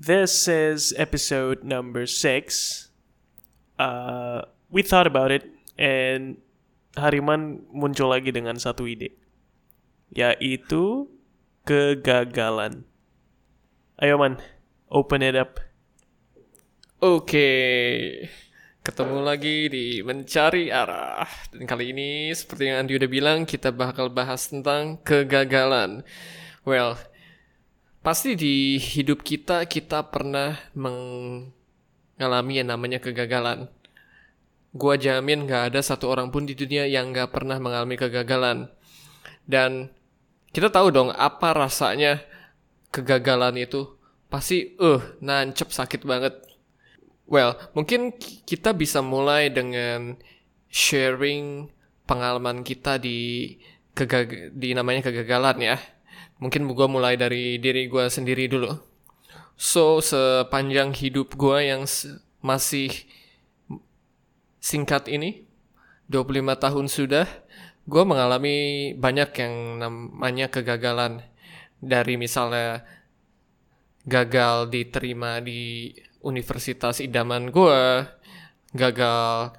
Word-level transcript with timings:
This 0.00 0.48
is 0.48 0.96
episode 0.96 1.60
number 1.60 2.08
six. 2.08 2.88
Uh, 3.76 4.48
we 4.72 4.80
thought 4.80 5.04
about 5.04 5.28
it, 5.28 5.44
and 5.76 6.40
Hariman 6.96 7.68
muncul 7.68 8.08
lagi 8.08 8.32
dengan 8.32 8.56
satu 8.56 8.88
ide, 8.88 9.12
yaitu 10.08 11.04
kegagalan. 11.68 12.88
Ayo 14.00 14.16
man, 14.16 14.40
open 14.88 15.20
it 15.20 15.36
up. 15.36 15.60
Oke, 17.04 17.52
ketemu 18.80 19.20
lagi 19.20 19.68
di 19.68 20.00
mencari 20.00 20.72
arah. 20.72 21.28
Dan 21.52 21.68
kali 21.68 21.92
ini 21.92 22.32
seperti 22.32 22.72
yang 22.72 22.88
Andi 22.88 22.96
udah 22.96 23.10
bilang, 23.12 23.44
kita 23.44 23.68
bakal 23.68 24.08
bahas 24.08 24.48
tentang 24.48 24.96
kegagalan. 25.04 26.08
Well, 26.64 26.96
pasti 28.00 28.32
di 28.32 28.80
hidup 28.80 29.20
kita 29.20 29.68
kita 29.68 30.08
pernah 30.08 30.56
mengalami 30.72 32.52
yang 32.60 32.68
namanya 32.72 32.98
kegagalan. 33.00 33.68
Gua 34.70 34.94
jamin 34.94 35.50
gak 35.50 35.74
ada 35.74 35.80
satu 35.82 36.06
orang 36.08 36.30
pun 36.30 36.46
di 36.46 36.54
dunia 36.54 36.86
yang 36.86 37.10
gak 37.10 37.34
pernah 37.34 37.58
mengalami 37.58 37.98
kegagalan. 37.98 38.70
Dan 39.42 39.90
kita 40.54 40.70
tahu 40.70 40.94
dong 40.94 41.10
apa 41.10 41.52
rasanya 41.52 42.22
kegagalan 42.94 43.58
itu. 43.58 43.98
Pasti, 44.30 44.78
eh, 44.78 44.78
uh, 44.78 45.02
nancep 45.18 45.74
sakit 45.74 46.06
banget. 46.06 46.38
Well, 47.26 47.58
mungkin 47.74 48.14
kita 48.46 48.74
bisa 48.74 49.02
mulai 49.02 49.50
dengan 49.50 50.18
sharing 50.70 51.70
pengalaman 52.06 52.62
kita 52.62 52.98
di 52.98 53.54
kegag 53.94 54.54
di 54.54 54.70
namanya 54.74 55.10
kegagalan 55.10 55.58
ya. 55.62 55.78
Mungkin 56.40 56.64
gue 56.64 56.88
mulai 56.88 57.20
dari 57.20 57.60
diri 57.60 57.84
gue 57.86 58.08
sendiri 58.08 58.48
dulu. 58.48 58.72
So, 59.60 60.00
sepanjang 60.00 60.96
hidup 60.96 61.36
gue 61.36 61.68
yang 61.68 61.84
masih 62.40 62.88
singkat 64.56 65.04
ini, 65.12 65.44
25 66.08 66.56
tahun 66.56 66.86
sudah, 66.88 67.28
gue 67.84 68.02
mengalami 68.08 68.56
banyak 68.96 69.30
yang 69.36 69.54
namanya 69.84 70.48
kegagalan. 70.48 71.20
Dari 71.80 72.16
misalnya 72.16 72.84
gagal 74.08 74.72
diterima 74.72 75.44
di 75.44 75.92
universitas 76.24 77.04
idaman 77.04 77.52
gue, 77.52 78.04
gagal 78.72 79.52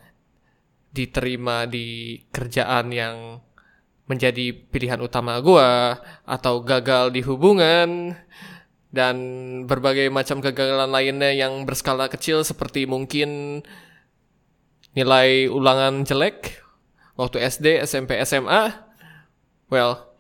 diterima 0.92 1.70
di 1.70 2.20
kerjaan 2.34 2.90
yang 2.90 3.16
menjadi 4.10 4.54
pilihan 4.54 5.00
utama 5.02 5.38
gue, 5.40 5.70
atau 6.26 6.62
gagal 6.62 7.14
di 7.14 7.22
hubungan, 7.26 8.16
dan 8.92 9.16
berbagai 9.66 10.12
macam 10.12 10.44
kegagalan 10.44 10.92
lainnya 10.92 11.32
yang 11.32 11.64
berskala 11.64 12.12
kecil 12.12 12.44
seperti 12.44 12.84
mungkin 12.84 13.62
nilai 14.92 15.48
ulangan 15.48 16.04
jelek 16.04 16.60
waktu 17.16 17.40
SD, 17.48 17.80
SMP, 17.88 18.20
SMA. 18.28 18.76
Well, 19.72 20.12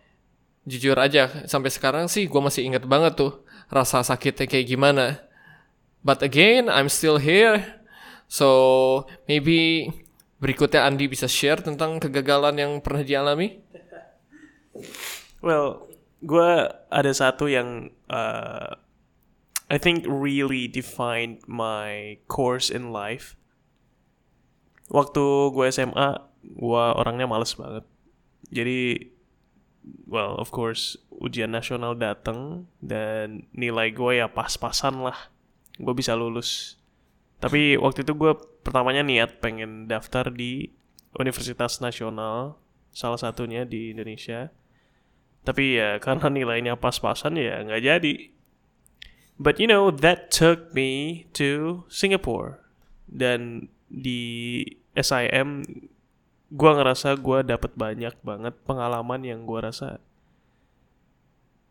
jujur 0.63 0.95
aja 0.95 1.43
sampai 1.49 1.67
sekarang 1.67 2.07
sih 2.07 2.31
gue 2.31 2.41
masih 2.41 2.63
inget 2.63 2.87
banget 2.87 3.19
tuh 3.19 3.43
rasa 3.67 4.03
sakitnya 4.03 4.47
kayak 4.47 4.67
gimana. 4.67 5.19
But 6.01 6.25
again, 6.25 6.65
I'm 6.71 6.89
still 6.89 7.21
here. 7.21 7.61
So, 8.25 9.05
maybe 9.29 9.91
berikutnya 10.41 10.87
Andi 10.87 11.05
bisa 11.05 11.29
share 11.29 11.61
tentang 11.61 12.01
kegagalan 12.01 12.57
yang 12.57 12.71
pernah 12.81 13.05
dialami. 13.05 13.60
Well, 15.41 15.89
gue 16.21 16.51
ada 16.93 17.11
satu 17.11 17.49
yang 17.49 17.89
uh, 18.07 18.77
I 19.71 19.77
think 19.79 20.05
really 20.05 20.67
defined 20.67 21.41
my 21.47 22.19
course 22.27 22.69
in 22.69 22.93
life. 22.93 23.39
Waktu 24.91 25.23
gue 25.55 25.65
SMA 25.71 26.19
gue 26.43 26.85
orangnya 26.99 27.25
males 27.25 27.55
banget. 27.55 27.87
Jadi 28.51 29.09
well 30.05 30.37
of 30.37 30.53
course 30.53 30.99
ujian 31.09 31.55
nasional 31.55 31.97
dateng 31.97 32.69
dan 32.83 33.49
nilai 33.55 33.89
gue 33.95 34.19
ya 34.19 34.27
pas-pasan 34.27 35.01
lah. 35.01 35.31
Gue 35.79 35.95
bisa 35.95 36.13
lulus. 36.13 36.75
Tapi 37.41 37.79
waktu 37.79 38.05
itu 38.05 38.13
gue 38.13 38.37
pertamanya 38.61 39.01
niat 39.01 39.41
pengen 39.41 39.89
daftar 39.89 40.29
di 40.29 40.69
Universitas 41.17 41.81
Nasional 41.81 42.61
salah 42.93 43.17
satunya 43.17 43.65
di 43.65 43.95
Indonesia 43.95 44.53
tapi 45.41 45.77
ya 45.77 45.97
karena 46.03 46.27
nilainya 46.29 46.73
pas-pasan 46.77 47.37
ya 47.37 47.61
nggak 47.65 47.83
jadi. 47.83 48.15
But 49.41 49.57
you 49.57 49.65
know 49.65 49.89
that 49.89 50.29
took 50.29 50.69
me 50.77 51.25
to 51.33 51.81
Singapore. 51.89 52.61
Dan 53.09 53.67
di 53.89 54.63
SIM 54.93 55.65
gue 56.51 56.71
ngerasa 56.71 57.17
gue 57.17 57.47
dapat 57.47 57.71
banyak 57.73 58.15
banget 58.21 58.53
pengalaman 58.67 59.23
yang 59.25 59.49
gue 59.49 59.59
rasa 59.59 59.97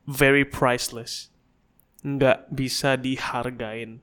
very 0.03 0.43
priceless. 0.43 1.31
Nggak 2.03 2.51
bisa 2.51 2.99
dihargain. 2.99 4.03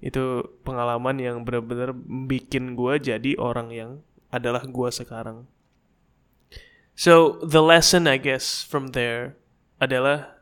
Itu 0.00 0.56
pengalaman 0.64 1.20
yang 1.20 1.44
benar-benar 1.44 1.92
bikin 2.28 2.80
gue 2.80 2.96
jadi 2.96 3.36
orang 3.36 3.68
yang 3.76 3.90
adalah 4.32 4.64
gue 4.64 4.88
sekarang 4.88 5.44
so 6.96 7.38
the 7.44 7.60
lesson 7.60 8.08
I 8.08 8.16
guess 8.16 8.64
from 8.64 8.96
there 8.96 9.36
adalah 9.76 10.40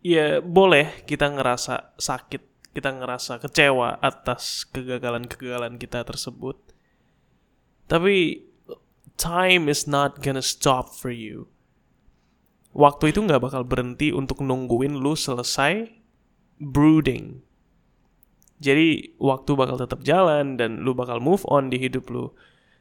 ya 0.00 0.40
boleh 0.40 1.04
kita 1.04 1.28
ngerasa 1.30 1.96
sakit 2.00 2.74
kita 2.74 2.90
ngerasa 2.90 3.38
kecewa 3.38 4.02
atas 4.02 4.66
kegagalan-kegagalan 4.74 5.78
kita 5.78 6.02
tersebut. 6.02 6.58
Tapi 7.86 8.42
time 9.14 9.70
is 9.70 9.86
not 9.86 10.18
gonna 10.18 10.42
stop 10.42 10.90
for 10.90 11.14
you. 11.14 11.46
Waktu 12.74 13.14
itu 13.14 13.22
nggak 13.22 13.38
bakal 13.38 13.62
berhenti 13.62 14.10
untuk 14.10 14.42
nungguin 14.42 14.98
lu 14.98 15.14
selesai 15.14 15.86
brooding. 16.58 17.46
Jadi 18.58 19.14
waktu 19.22 19.54
bakal 19.54 19.78
tetap 19.78 20.02
jalan 20.02 20.58
dan 20.58 20.82
lu 20.82 20.98
bakal 20.98 21.22
move 21.22 21.46
on 21.46 21.70
di 21.70 21.78
hidup 21.78 22.10
lu. 22.10 22.34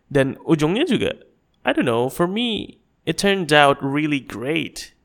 Dan 0.10 0.42
ujungnya 0.50 0.90
juga, 0.90 1.14
I 1.64 1.72
don't 1.72 1.88
know, 1.88 2.08
for 2.12 2.28
me 2.28 2.80
it 3.04 3.20
turned 3.20 3.52
out 3.52 3.80
really 3.84 4.20
great. 4.20 4.96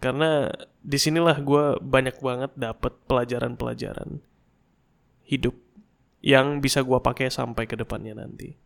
Karena 0.00 0.50
di 0.80 0.96
sinilah 0.96 1.44
gue 1.44 1.76
banyak 1.78 2.24
banget 2.24 2.56
dapet 2.56 2.96
pelajaran-pelajaran 3.04 4.24
hidup 5.28 5.54
yang 6.24 6.58
bisa 6.64 6.80
gue 6.82 6.98
pakai 6.98 7.28
sampai 7.28 7.68
ke 7.68 7.76
depannya 7.76 8.16
nanti. 8.16 8.56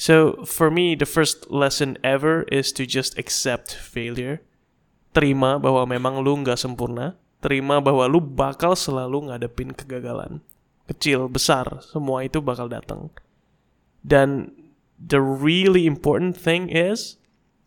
So 0.00 0.46
for 0.48 0.72
me, 0.72 0.96
the 0.96 1.04
first 1.04 1.52
lesson 1.52 2.00
ever 2.00 2.48
is 2.48 2.72
to 2.80 2.88
just 2.88 3.20
accept 3.20 3.76
failure. 3.76 4.40
Terima 5.12 5.60
bahwa 5.60 5.84
memang 5.84 6.24
lu 6.24 6.40
nggak 6.40 6.56
sempurna. 6.56 7.20
Terima 7.44 7.84
bahwa 7.84 8.08
lu 8.08 8.22
bakal 8.24 8.72
selalu 8.72 9.28
ngadepin 9.28 9.76
kegagalan. 9.76 10.40
Kecil, 10.88 11.28
besar, 11.28 11.84
semua 11.84 12.24
itu 12.24 12.40
bakal 12.40 12.72
datang. 12.72 13.12
Dan 14.00 14.56
the 15.00 15.20
really 15.20 15.88
important 15.88 16.36
thing 16.36 16.68
is 16.68 17.16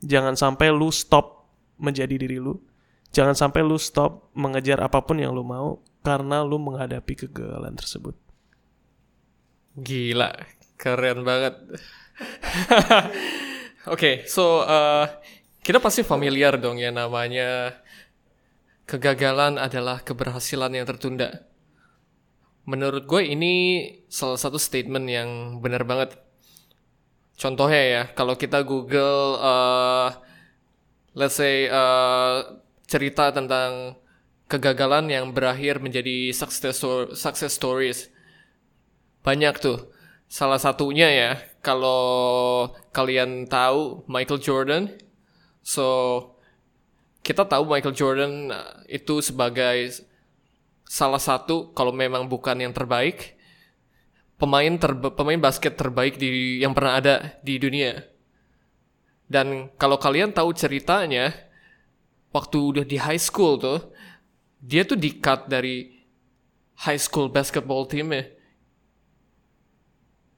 jangan 0.06 0.38
sampai 0.38 0.70
lu 0.70 0.94
stop 0.94 1.50
menjadi 1.82 2.16
diri 2.16 2.38
lu 2.38 2.62
Jangan 3.14 3.38
sampai 3.38 3.62
lu 3.62 3.78
stop 3.78 4.34
mengejar 4.34 4.82
apa 4.82 5.06
pun 5.06 5.22
yang 5.22 5.38
lu 5.38 5.46
mau 5.46 5.78
karena 6.02 6.42
lu 6.42 6.58
menghadapi 6.58 7.14
kegagalan 7.14 7.78
tersebut. 7.78 8.18
Gila, 9.78 10.34
keren 10.82 11.22
banget. 11.22 11.54
Oke, 13.86 13.94
okay, 13.94 14.16
so 14.26 14.66
uh, 14.66 15.06
kita 15.62 15.78
pasti 15.78 16.02
familiar 16.02 16.58
dong 16.58 16.82
ya 16.82 16.90
namanya 16.90 17.78
kegagalan 18.90 19.62
adalah 19.62 20.02
keberhasilan 20.02 20.74
yang 20.74 20.90
tertunda. 20.90 21.46
Menurut 22.66 23.06
gue 23.06 23.30
ini 23.30 23.54
salah 24.10 24.42
satu 24.42 24.58
statement 24.58 25.06
yang 25.06 25.30
benar 25.62 25.86
banget. 25.86 26.18
Contohnya 27.34 27.82
ya, 27.82 28.04
kalau 28.14 28.38
kita 28.38 28.62
Google, 28.62 29.42
uh, 29.42 30.14
let's 31.18 31.38
say 31.38 31.66
uh, 31.68 32.62
cerita 32.86 33.34
tentang 33.34 33.98
kegagalan 34.46 35.10
yang 35.10 35.34
berakhir 35.34 35.82
menjadi 35.82 36.30
success, 36.30 36.86
success 37.18 37.58
stories. 37.58 38.14
Banyak 39.26 39.58
tuh. 39.58 39.90
Salah 40.30 40.58
satunya 40.58 41.10
ya, 41.10 41.32
kalau 41.62 42.70
kalian 42.90 43.46
tahu 43.46 44.06
Michael 44.10 44.42
Jordan, 44.42 44.84
so 45.62 45.86
kita 47.22 47.46
tahu 47.46 47.70
Michael 47.70 47.96
Jordan 47.98 48.34
uh, 48.50 48.82
itu 48.90 49.22
sebagai 49.22 50.06
salah 50.84 51.18
satu 51.18 51.74
kalau 51.74 51.90
memang 51.90 52.30
bukan 52.30 52.62
yang 52.62 52.74
terbaik 52.76 53.34
pemain 54.44 54.76
terba 54.76 55.08
pemain 55.16 55.40
basket 55.40 55.80
terbaik 55.80 56.20
di 56.20 56.60
yang 56.60 56.76
pernah 56.76 57.00
ada 57.00 57.40
di 57.40 57.56
dunia. 57.56 58.04
Dan 59.24 59.72
kalau 59.80 59.96
kalian 59.96 60.36
tahu 60.36 60.52
ceritanya, 60.52 61.32
waktu 62.36 62.60
udah 62.60 62.84
di 62.84 63.00
high 63.00 63.22
school 63.24 63.56
tuh 63.56 63.80
dia 64.60 64.84
tuh 64.84 65.00
di 65.00 65.16
cut 65.16 65.48
dari 65.48 65.96
high 66.84 67.00
school 67.00 67.32
basketball 67.32 67.88
team 67.88 68.12
ya. 68.12 68.28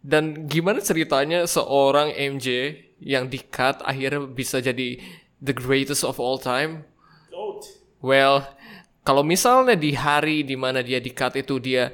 Dan 0.06 0.46
gimana 0.46 0.86
ceritanya 0.86 1.50
seorang 1.50 2.13
MJ 2.13 2.78
yang 3.02 3.25
di 3.25 3.42
cut 3.42 3.81
akhirnya 3.81 4.30
bisa 4.30 4.62
jadi 4.62 5.02
the 5.42 5.50
greatest 5.50 6.06
of 6.06 6.22
all 6.22 6.38
time? 6.38 6.86
Well, 8.06 8.46
kalau 9.02 9.25
misalnya 9.25 9.74
di 9.74 9.98
hari 9.98 10.46
di 10.46 10.54
mana 10.54 10.86
dia 10.86 11.02
di 11.02 11.10
cut 11.10 11.34
itu 11.34 11.57
dia 11.57 11.90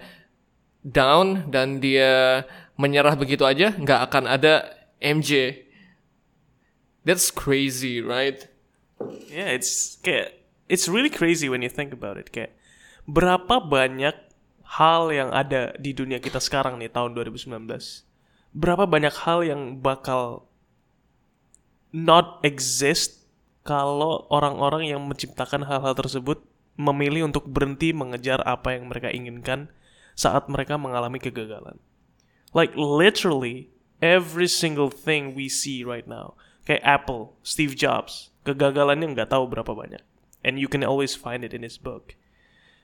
down 0.81 1.50
dan 1.54 1.81
dia 1.81 2.44
menyerah 2.78 3.13
begitu 3.13 3.45
aja, 3.45 3.74
nggak 3.78 4.01
akan 4.10 4.25
ada 4.25 4.66
MJ. 5.01 5.63
That's 7.06 7.33
crazy, 7.33 8.01
right? 8.01 8.45
Yeah, 9.30 9.50
it's 9.54 9.98
kayak 10.06 10.38
it's 10.69 10.86
really 10.86 11.10
crazy 11.10 11.50
when 11.50 11.66
you 11.66 11.69
think 11.69 11.94
about 11.94 12.18
it. 12.18 12.30
Kayak 12.30 12.54
berapa 13.10 13.62
banyak 13.66 14.13
hal 14.78 15.12
yang 15.12 15.30
ada 15.33 15.74
di 15.81 15.92
dunia 15.92 16.22
kita 16.22 16.38
sekarang 16.38 16.78
nih 16.78 16.94
tahun 16.94 17.18
2019. 17.18 17.68
Berapa 18.54 18.86
banyak 18.86 19.16
hal 19.25 19.44
yang 19.44 19.81
bakal 19.81 20.45
not 21.92 22.39
exist 22.45 23.27
kalau 23.62 24.25
orang-orang 24.31 24.89
yang 24.89 25.01
menciptakan 25.06 25.68
hal-hal 25.68 25.94
tersebut 25.94 26.42
memilih 26.80 27.27
untuk 27.30 27.45
berhenti 27.45 27.92
mengejar 27.92 28.42
apa 28.48 28.74
yang 28.74 28.89
mereka 28.89 29.12
inginkan 29.12 29.69
saat 30.21 30.45
mereka 30.45 30.77
mengalami 30.77 31.18
kegagalan. 31.18 31.81
Like 32.53 32.77
literally 32.77 33.73
every 34.06 34.45
single 34.45 34.94
thing 34.94 35.33
we 35.33 35.50
see 35.50 35.81
right 35.81 36.06
now. 36.06 36.38
Kayak 36.69 36.85
Apple, 36.85 37.33
Steve 37.41 37.73
Jobs, 37.73 38.29
kegagalannya 38.45 39.18
nggak 39.18 39.33
tahu 39.33 39.50
berapa 39.50 39.73
banyak. 39.73 40.06
And 40.45 40.62
you 40.62 40.69
can 40.69 40.85
always 40.85 41.18
find 41.18 41.41
it 41.41 41.57
in 41.57 41.65
his 41.65 41.81
book. 41.81 42.13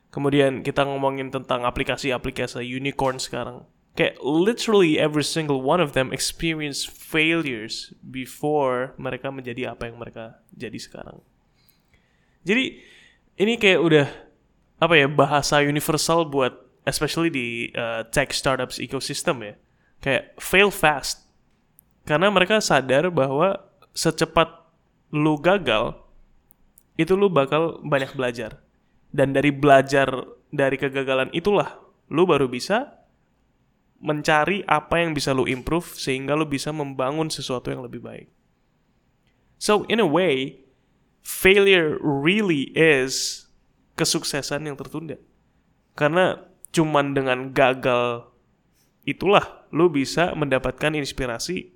Kemudian 0.10 0.66
kita 0.66 0.82
ngomongin 0.82 1.30
tentang 1.30 1.62
aplikasi-aplikasi 1.62 2.66
unicorn 2.66 3.22
sekarang. 3.22 3.70
Kayak 3.98 4.22
literally 4.22 5.02
every 5.02 5.26
single 5.26 5.62
one 5.62 5.82
of 5.82 5.98
them 5.98 6.14
experience 6.14 6.86
failures 6.86 7.94
before 8.02 8.94
mereka 8.98 9.34
menjadi 9.34 9.74
apa 9.74 9.90
yang 9.90 9.98
mereka 9.98 10.38
jadi 10.54 10.78
sekarang. 10.78 11.18
Jadi 12.46 12.78
ini 13.42 13.58
kayak 13.58 13.82
udah 13.82 14.08
apa 14.78 14.94
ya 14.94 15.10
bahasa 15.10 15.66
universal 15.66 16.30
buat 16.30 16.67
especially 16.88 17.28
di 17.28 17.48
uh, 17.76 18.08
tech 18.08 18.32
startups 18.32 18.80
ecosystem 18.80 19.44
ya. 19.44 19.54
Kayak 20.00 20.24
fail 20.40 20.72
fast. 20.72 21.28
Karena 22.08 22.32
mereka 22.32 22.64
sadar 22.64 23.12
bahwa 23.12 23.60
secepat 23.92 24.48
lu 25.12 25.36
gagal 25.44 26.00
itu 26.96 27.14
lu 27.14 27.28
bakal 27.28 27.84
banyak 27.84 28.16
belajar 28.16 28.64
dan 29.12 29.32
dari 29.32 29.52
belajar 29.54 30.08
dari 30.52 30.76
kegagalan 30.80 31.32
itulah 31.32 31.80
lu 32.08 32.24
baru 32.24 32.48
bisa 32.48 32.98
mencari 33.98 34.62
apa 34.70 35.02
yang 35.02 35.12
bisa 35.12 35.34
lu 35.34 35.50
improve 35.50 35.98
sehingga 35.98 36.38
lu 36.38 36.46
bisa 36.46 36.70
membangun 36.70 37.28
sesuatu 37.34 37.74
yang 37.74 37.82
lebih 37.82 38.00
baik. 38.04 38.30
So 39.58 39.90
in 39.90 39.98
a 39.98 40.06
way, 40.06 40.62
failure 41.26 41.98
really 41.98 42.70
is 42.78 43.46
kesuksesan 43.98 44.70
yang 44.70 44.78
tertunda. 44.78 45.18
Karena 45.98 46.46
cuman 46.78 47.18
dengan 47.18 47.50
gagal 47.50 48.30
itulah 49.02 49.66
lu 49.74 49.90
bisa 49.90 50.38
mendapatkan 50.38 50.94
inspirasi 50.94 51.74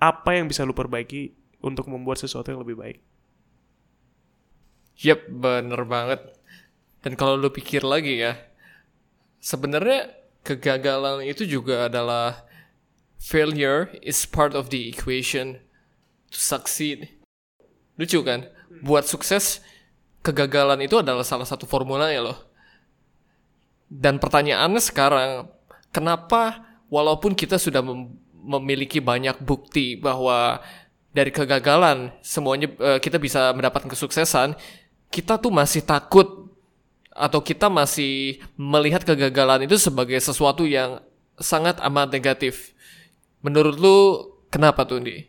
apa 0.00 0.40
yang 0.40 0.48
bisa 0.48 0.64
lu 0.64 0.72
perbaiki 0.72 1.36
untuk 1.60 1.92
membuat 1.92 2.16
sesuatu 2.16 2.48
yang 2.48 2.64
lebih 2.64 2.80
baik. 2.80 2.98
Yep, 5.04 5.20
bener 5.28 5.84
banget. 5.84 6.20
Dan 7.04 7.20
kalau 7.20 7.36
lu 7.36 7.52
pikir 7.52 7.84
lagi 7.84 8.24
ya, 8.24 8.36
sebenarnya 9.44 10.08
kegagalan 10.40 11.20
itu 11.24 11.44
juga 11.44 11.92
adalah 11.92 12.48
failure 13.20 13.92
is 14.00 14.24
part 14.24 14.56
of 14.56 14.72
the 14.72 14.88
equation 14.88 15.60
to 16.32 16.40
succeed. 16.40 17.12
Lucu 18.00 18.24
kan? 18.24 18.48
Buat 18.80 19.04
sukses, 19.04 19.60
kegagalan 20.24 20.80
itu 20.80 20.96
adalah 20.96 21.24
salah 21.24 21.44
satu 21.44 21.68
formulanya 21.68 22.32
loh. 22.32 22.49
Dan 23.90 24.22
pertanyaannya 24.22 24.78
sekarang, 24.78 25.50
kenapa 25.90 26.62
walaupun 26.86 27.34
kita 27.34 27.58
sudah 27.58 27.82
mem 27.82 28.14
memiliki 28.40 29.04
banyak 29.04 29.36
bukti 29.44 30.00
bahwa 30.00 30.64
dari 31.12 31.28
kegagalan 31.28 32.08
semuanya 32.24 32.72
uh, 32.80 32.96
kita 32.96 33.20
bisa 33.20 33.52
mendapatkan 33.52 33.90
kesuksesan, 33.90 34.56
kita 35.12 35.36
tuh 35.36 35.52
masih 35.52 35.84
takut 35.84 36.48
atau 37.10 37.42
kita 37.42 37.68
masih 37.68 38.40
melihat 38.56 39.04
kegagalan 39.04 39.68
itu 39.68 39.76
sebagai 39.76 40.16
sesuatu 40.22 40.64
yang 40.64 41.04
sangat 41.36 41.82
amat 41.84 42.14
negatif. 42.14 42.72
Menurut 43.42 43.76
lu 43.76 43.98
kenapa 44.48 44.86
tuh, 44.86 45.02
Ndi? 45.02 45.26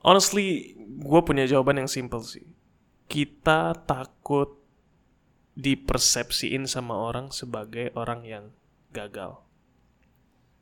Honestly, 0.00 0.78
gue 0.78 1.20
punya 1.20 1.44
jawaban 1.44 1.84
yang 1.84 1.90
simple 1.90 2.22
sih. 2.22 2.46
Kita 3.10 3.74
takut 3.84 4.61
dipersepsiin 5.58 6.64
sama 6.64 6.96
orang 6.96 7.28
sebagai 7.34 7.92
orang 7.92 8.24
yang 8.24 8.44
gagal. 8.90 9.40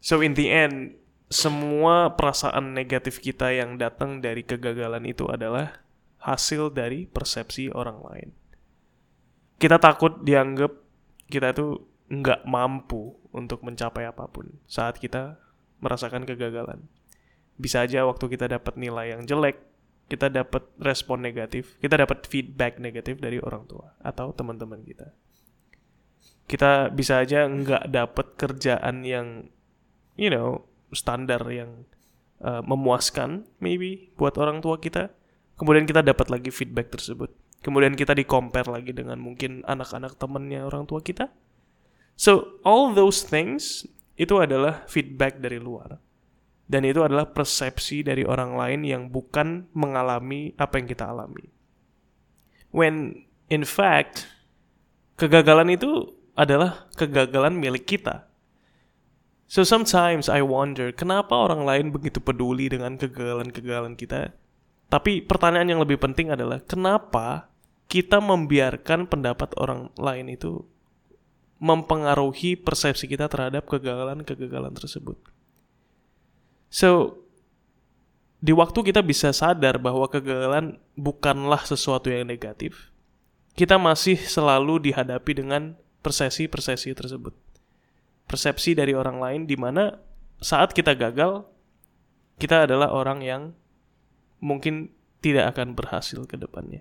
So 0.02 0.24
in 0.24 0.34
the 0.34 0.50
end, 0.50 0.98
semua 1.30 2.16
perasaan 2.18 2.74
negatif 2.74 3.22
kita 3.22 3.54
yang 3.54 3.78
datang 3.78 4.18
dari 4.18 4.42
kegagalan 4.42 5.06
itu 5.06 5.30
adalah 5.30 5.82
hasil 6.18 6.74
dari 6.74 7.06
persepsi 7.06 7.70
orang 7.70 8.02
lain 8.02 8.30
kita 9.60 9.76
takut 9.76 10.24
dianggap 10.24 10.72
kita 11.28 11.52
tuh 11.52 11.84
nggak 12.08 12.48
mampu 12.48 13.12
untuk 13.30 13.60
mencapai 13.60 14.08
apa 14.08 14.26
pun 14.26 14.48
saat 14.64 14.96
kita 14.96 15.36
merasakan 15.84 16.24
kegagalan. 16.24 16.88
Bisa 17.60 17.84
aja 17.84 18.08
waktu 18.08 18.24
kita 18.24 18.48
dapat 18.48 18.80
nilai 18.80 19.12
yang 19.12 19.28
jelek, 19.28 19.60
kita 20.10 20.26
dapat 20.26 20.66
respon 20.82 21.22
negatif, 21.22 21.78
kita 21.78 21.94
dapat 21.94 22.26
feedback 22.26 22.82
negatif 22.82 23.22
dari 23.22 23.38
orang 23.38 23.64
tua 23.70 23.94
atau 24.02 24.34
teman-teman 24.34 24.82
kita. 24.82 25.14
Kita 26.50 26.90
bisa 26.90 27.22
aja 27.22 27.46
nggak 27.46 27.94
dapat 27.94 28.26
kerjaan 28.34 29.06
yang, 29.06 29.46
you 30.18 30.34
know, 30.34 30.66
standar 30.90 31.38
yang 31.46 31.86
uh, 32.42 32.58
memuaskan, 32.66 33.46
maybe 33.62 34.10
buat 34.18 34.34
orang 34.34 34.58
tua 34.58 34.82
kita. 34.82 35.14
Kemudian 35.54 35.86
kita 35.86 36.02
dapat 36.02 36.26
lagi 36.26 36.50
feedback 36.50 36.90
tersebut 36.90 37.30
Kemudian 37.60 37.92
kita 37.92 38.16
di 38.16 38.24
compare 38.24 38.72
lagi 38.72 38.96
dengan 38.96 39.20
mungkin 39.20 39.60
anak-anak 39.68 40.16
temennya 40.16 40.64
orang 40.64 40.88
tua 40.88 41.04
kita. 41.04 41.28
So, 42.16 42.60
all 42.64 42.96
those 42.96 43.20
things 43.20 43.84
itu 44.16 44.40
adalah 44.40 44.88
feedback 44.88 45.40
dari 45.44 45.60
luar. 45.60 46.00
Dan 46.70 46.86
itu 46.86 47.02
adalah 47.02 47.26
persepsi 47.26 48.06
dari 48.06 48.22
orang 48.22 48.54
lain 48.54 48.86
yang 48.86 49.02
bukan 49.10 49.66
mengalami 49.74 50.54
apa 50.54 50.78
yang 50.78 50.86
kita 50.86 51.10
alami. 51.10 51.50
When 52.70 53.26
in 53.50 53.66
fact, 53.66 54.30
kegagalan 55.18 55.74
itu 55.74 56.14
adalah 56.38 56.86
kegagalan 56.94 57.58
milik 57.58 57.90
kita. 57.90 58.30
So 59.50 59.66
sometimes 59.66 60.30
I 60.30 60.46
wonder, 60.46 60.94
kenapa 60.94 61.34
orang 61.34 61.66
lain 61.66 61.86
begitu 61.90 62.22
peduli 62.22 62.70
dengan 62.70 62.94
kegagalan-kegagalan 62.94 63.98
kita? 63.98 64.30
Tapi 64.86 65.26
pertanyaan 65.26 65.74
yang 65.74 65.82
lebih 65.82 65.98
penting 65.98 66.30
adalah, 66.30 66.62
kenapa 66.62 67.50
kita 67.90 68.22
membiarkan 68.22 69.10
pendapat 69.10 69.50
orang 69.58 69.90
lain 69.98 70.30
itu 70.30 70.62
mempengaruhi 71.58 72.54
persepsi 72.54 73.10
kita 73.10 73.26
terhadap 73.26 73.66
kegagalan-kegagalan 73.66 74.70
tersebut. 74.70 75.18
So, 76.70 77.20
di 78.40 78.54
waktu 78.56 78.80
kita 78.80 79.02
bisa 79.04 79.34
sadar 79.34 79.76
bahwa 79.76 80.08
kegagalan 80.08 80.80
bukanlah 80.96 81.60
sesuatu 81.66 82.08
yang 82.08 82.30
negatif, 82.30 82.88
kita 83.58 83.76
masih 83.76 84.16
selalu 84.16 84.88
dihadapi 84.88 85.36
dengan 85.36 85.76
persepsi-persepsi 86.00 86.96
tersebut. 86.96 87.36
Persepsi 88.24 88.72
dari 88.72 88.94
orang 88.96 89.20
lain 89.20 89.40
di 89.44 89.58
mana 89.58 90.00
saat 90.40 90.72
kita 90.72 90.96
gagal, 90.96 91.44
kita 92.40 92.64
adalah 92.64 92.88
orang 92.94 93.20
yang 93.20 93.42
mungkin 94.40 94.94
tidak 95.20 95.52
akan 95.52 95.76
berhasil 95.76 96.24
ke 96.24 96.40
depannya. 96.40 96.80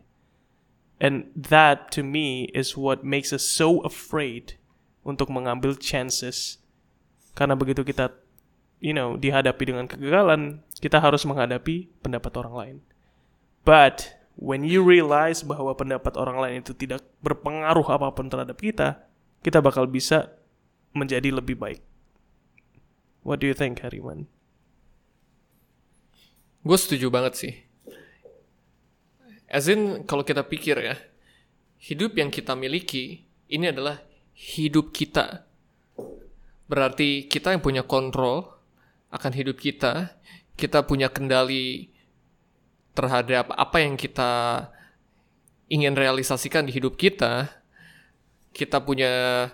And 0.99 1.31
that 1.35 1.91
to 1.95 2.03
me 2.03 2.47
is 2.55 2.75
what 2.79 3.03
makes 3.03 3.31
us 3.35 3.43
so 3.43 3.83
afraid 3.83 4.55
untuk 5.03 5.27
mengambil 5.27 5.75
chances. 5.75 6.59
Karena 7.35 7.55
begitu 7.55 7.83
kita 7.83 8.15
you 8.79 8.95
know 8.95 9.15
dihadapi 9.15 9.63
dengan 9.63 9.85
kegagalan, 9.85 10.63
kita 10.79 10.99
harus 10.99 11.23
menghadapi 11.23 11.91
pendapat 12.03 12.31
orang 12.39 12.55
lain. 12.55 12.77
But 13.67 14.17
when 14.39 14.63
you 14.65 14.81
realize 14.81 15.43
bahwa 15.43 15.75
pendapat 15.75 16.15
orang 16.15 16.39
lain 16.39 16.55
itu 16.63 16.73
tidak 16.73 17.03
berpengaruh 17.23 17.85
apa 17.91 18.11
pun 18.15 18.31
terhadap 18.31 18.57
kita, 18.57 19.03
kita 19.43 19.59
bakal 19.59 19.85
bisa 19.85 20.33
menjadi 20.95 21.29
lebih 21.29 21.59
baik. 21.59 21.83
What 23.21 23.43
do 23.43 23.51
you 23.51 23.53
think, 23.53 23.83
Hariman? 23.83 24.25
Gue 26.63 26.77
setuju 26.79 27.11
banget 27.11 27.35
sih 27.35 27.53
as 29.49 29.65
in 29.65 30.05
kalau 30.05 30.21
kita 30.21 30.45
pikir 30.45 30.77
ya 30.77 30.95
hidup 31.81 32.13
yang 32.15 32.29
kita 32.29 32.53
miliki 32.53 33.25
ini 33.49 33.73
adalah 33.73 33.97
hidup 34.37 34.93
kita. 34.93 35.49
Berarti 36.69 37.25
kita 37.25 37.57
yang 37.57 37.65
punya 37.65 37.81
kontrol 37.81 38.58
akan 39.09 39.31
hidup 39.33 39.57
kita, 39.57 40.13
kita 40.53 40.85
punya 40.85 41.09
kendali 41.09 41.89
terhadap 42.93 43.53
apa 43.53 43.77
yang 43.81 43.97
kita 43.97 44.65
ingin 45.69 45.93
realisasikan 45.93 46.65
di 46.65 46.73
hidup 46.73 46.97
kita, 46.97 47.47
kita 48.53 48.81
punya 48.81 49.47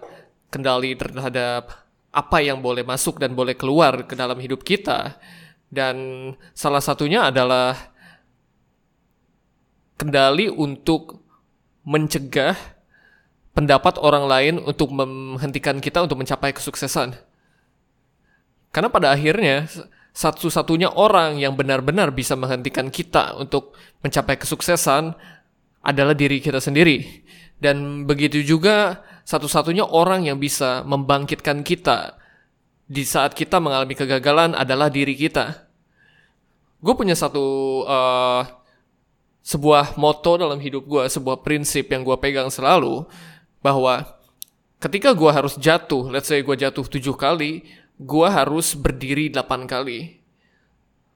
kendali 0.50 0.96
terhadap 0.96 1.86
apa 2.16 2.38
yang 2.40 2.64
boleh 2.64 2.88
masuk 2.88 3.20
dan 3.20 3.36
boleh 3.36 3.54
keluar 3.60 4.08
ke 4.08 4.16
dalam 4.16 4.40
hidup 4.40 4.64
kita. 4.64 5.20
Dan 5.68 6.32
salah 6.56 6.80
satunya 6.80 7.28
adalah 7.28 7.76
kendali 10.00 10.48
untuk 10.48 11.20
mencegah 11.84 12.56
pendapat 13.52 14.00
orang 14.00 14.26
lain 14.28 14.56
untuk 14.64 14.92
menghentikan 14.92 15.80
kita 15.84 16.04
untuk 16.04 16.20
mencapai 16.20 16.56
kesuksesan. 16.56 17.16
Karena 18.76 18.92
pada 18.92 19.16
akhirnya 19.16 19.72
satu-satunya 20.12 20.92
orang 20.92 21.40
yang 21.40 21.56
benar-benar 21.56 22.12
bisa 22.12 22.36
menghentikan 22.36 22.92
kita 22.92 23.40
untuk 23.40 23.72
mencapai 24.04 24.36
kesuksesan 24.36 25.16
adalah 25.80 26.12
diri 26.12 26.44
kita 26.44 26.60
sendiri. 26.60 27.24
Dan 27.56 28.04
begitu 28.04 28.44
juga 28.44 29.00
satu-satunya 29.24 29.88
orang 29.88 30.28
yang 30.28 30.36
bisa 30.36 30.84
membangkitkan 30.84 31.64
kita 31.64 32.20
di 32.84 33.08
saat 33.08 33.32
kita 33.32 33.64
mengalami 33.64 33.96
kegagalan 33.96 34.52
adalah 34.60 34.92
diri 34.92 35.16
kita. 35.16 35.72
Gue 36.84 37.00
punya 37.00 37.16
satu 37.16 37.82
uh, 37.88 38.44
sebuah 39.40 39.96
moto 39.96 40.36
dalam 40.36 40.60
hidup 40.60 40.84
gue, 40.84 41.04
sebuah 41.08 41.48
prinsip 41.48 41.88
yang 41.96 42.04
gue 42.04 42.18
pegang 42.20 42.52
selalu 42.52 43.08
bahwa 43.64 44.04
ketika 44.84 45.16
gue 45.16 45.32
harus 45.32 45.56
jatuh, 45.56 46.12
let's 46.12 46.28
say 46.28 46.44
gue 46.44 46.56
jatuh 46.60 46.86
tujuh 46.86 47.16
kali, 47.16 47.66
gue 48.02 48.28
harus 48.28 48.76
berdiri 48.76 49.32
8 49.32 49.68
kali. 49.68 50.20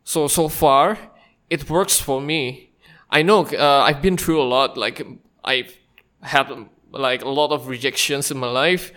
So 0.04 0.32
so 0.32 0.48
far 0.48 1.12
it 1.52 1.68
works 1.68 2.00
for 2.00 2.24
me. 2.24 2.72
I 3.10 3.26
know 3.26 3.44
uh, 3.50 3.84
I've 3.84 4.02
been 4.02 4.16
through 4.16 4.40
a 4.40 4.48
lot. 4.48 4.78
Like 4.78 5.02
I've 5.44 5.74
had 6.22 6.48
like 6.94 7.26
a 7.26 7.32
lot 7.32 7.52
of 7.52 7.68
rejections 7.68 8.30
in 8.30 8.38
my 8.38 8.50
life. 8.50 8.94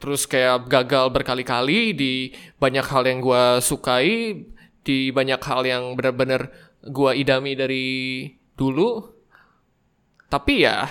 Terus 0.00 0.24
kayak 0.24 0.66
gagal 0.72 1.12
berkali-kali 1.12 1.92
di 1.92 2.32
banyak 2.56 2.86
hal 2.88 3.04
yang 3.04 3.20
gue 3.20 3.60
sukai, 3.60 4.42
di 4.80 5.12
banyak 5.12 5.40
hal 5.44 5.62
yang 5.68 5.92
benar-benar 5.92 6.48
gue 6.80 7.10
idami 7.20 7.52
dari 7.52 7.88
dulu. 8.56 9.12
Tapi 10.30 10.54
ya, 10.64 10.88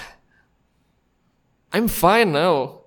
I'm 1.73 1.89
fine 1.89 2.31
now. 2.31 2.85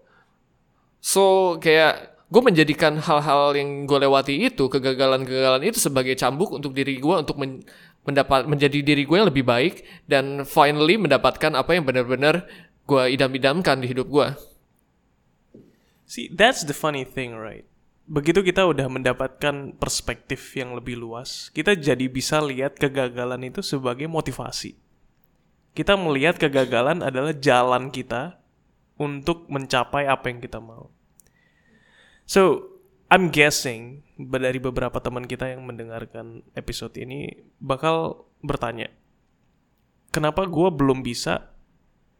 So 1.02 1.56
kayak 1.58 2.11
gue 2.32 2.42
menjadikan 2.42 2.96
hal-hal 2.96 3.52
yang 3.52 3.84
gue 3.84 3.98
lewati 4.00 4.48
itu 4.48 4.64
kegagalan-kegagalan 4.72 5.68
itu 5.68 5.76
sebagai 5.76 6.16
cambuk 6.16 6.48
untuk 6.56 6.72
diri 6.72 6.96
gue 6.96 7.16
untuk 7.20 7.36
men 7.36 7.60
mendapat 8.02 8.48
menjadi 8.48 8.82
diri 8.82 9.04
gue 9.04 9.16
yang 9.20 9.28
lebih 9.28 9.46
baik 9.46 9.84
dan 10.08 10.42
finally 10.48 10.96
mendapatkan 10.98 11.52
apa 11.54 11.76
yang 11.76 11.84
benar-benar 11.86 12.48
gue 12.88 13.02
idam-idamkan 13.14 13.78
di 13.78 13.86
hidup 13.86 14.10
gue. 14.10 14.28
See, 16.08 16.26
that's 16.32 16.66
the 16.66 16.74
funny 16.74 17.06
thing, 17.06 17.38
right? 17.38 17.62
Begitu 18.10 18.42
kita 18.42 18.66
udah 18.66 18.90
mendapatkan 18.90 19.78
perspektif 19.78 20.42
yang 20.58 20.74
lebih 20.74 20.98
luas, 20.98 21.46
kita 21.54 21.78
jadi 21.78 22.10
bisa 22.10 22.42
lihat 22.42 22.74
kegagalan 22.74 23.46
itu 23.46 23.62
sebagai 23.62 24.10
motivasi. 24.10 24.74
Kita 25.72 25.94
melihat 25.94 26.42
kegagalan 26.42 27.06
adalah 27.06 27.32
jalan 27.32 27.94
kita 27.94 28.42
untuk 28.98 29.46
mencapai 29.46 30.10
apa 30.10 30.26
yang 30.26 30.42
kita 30.42 30.58
mau. 30.58 30.90
So, 32.32 32.64
I'm 33.12 33.28
guessing 33.28 34.08
dari 34.16 34.56
beberapa 34.56 34.96
teman 35.04 35.28
kita 35.28 35.52
yang 35.52 35.68
mendengarkan 35.68 36.40
episode 36.56 36.96
ini 36.96 37.28
bakal 37.60 38.24
bertanya, 38.40 38.88
kenapa 40.08 40.48
gue 40.48 40.72
belum 40.72 41.04
bisa 41.04 41.52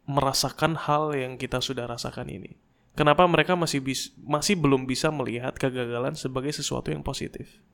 merasakan 0.04 0.76
hal 0.76 1.16
yang 1.16 1.40
kita 1.40 1.64
sudah 1.64 1.88
rasakan 1.88 2.28
ini? 2.28 2.61
Kenapa 2.92 3.25
mereka 3.25 3.57
masih 3.57 3.81
bis, 3.81 4.12
masih 4.21 4.52
belum 4.61 4.85
bisa 4.85 5.09
melihat 5.09 5.57
kegagalan 5.57 6.12
sebagai 6.12 6.52
sesuatu 6.52 6.92
yang 6.92 7.00
positif? 7.00 7.64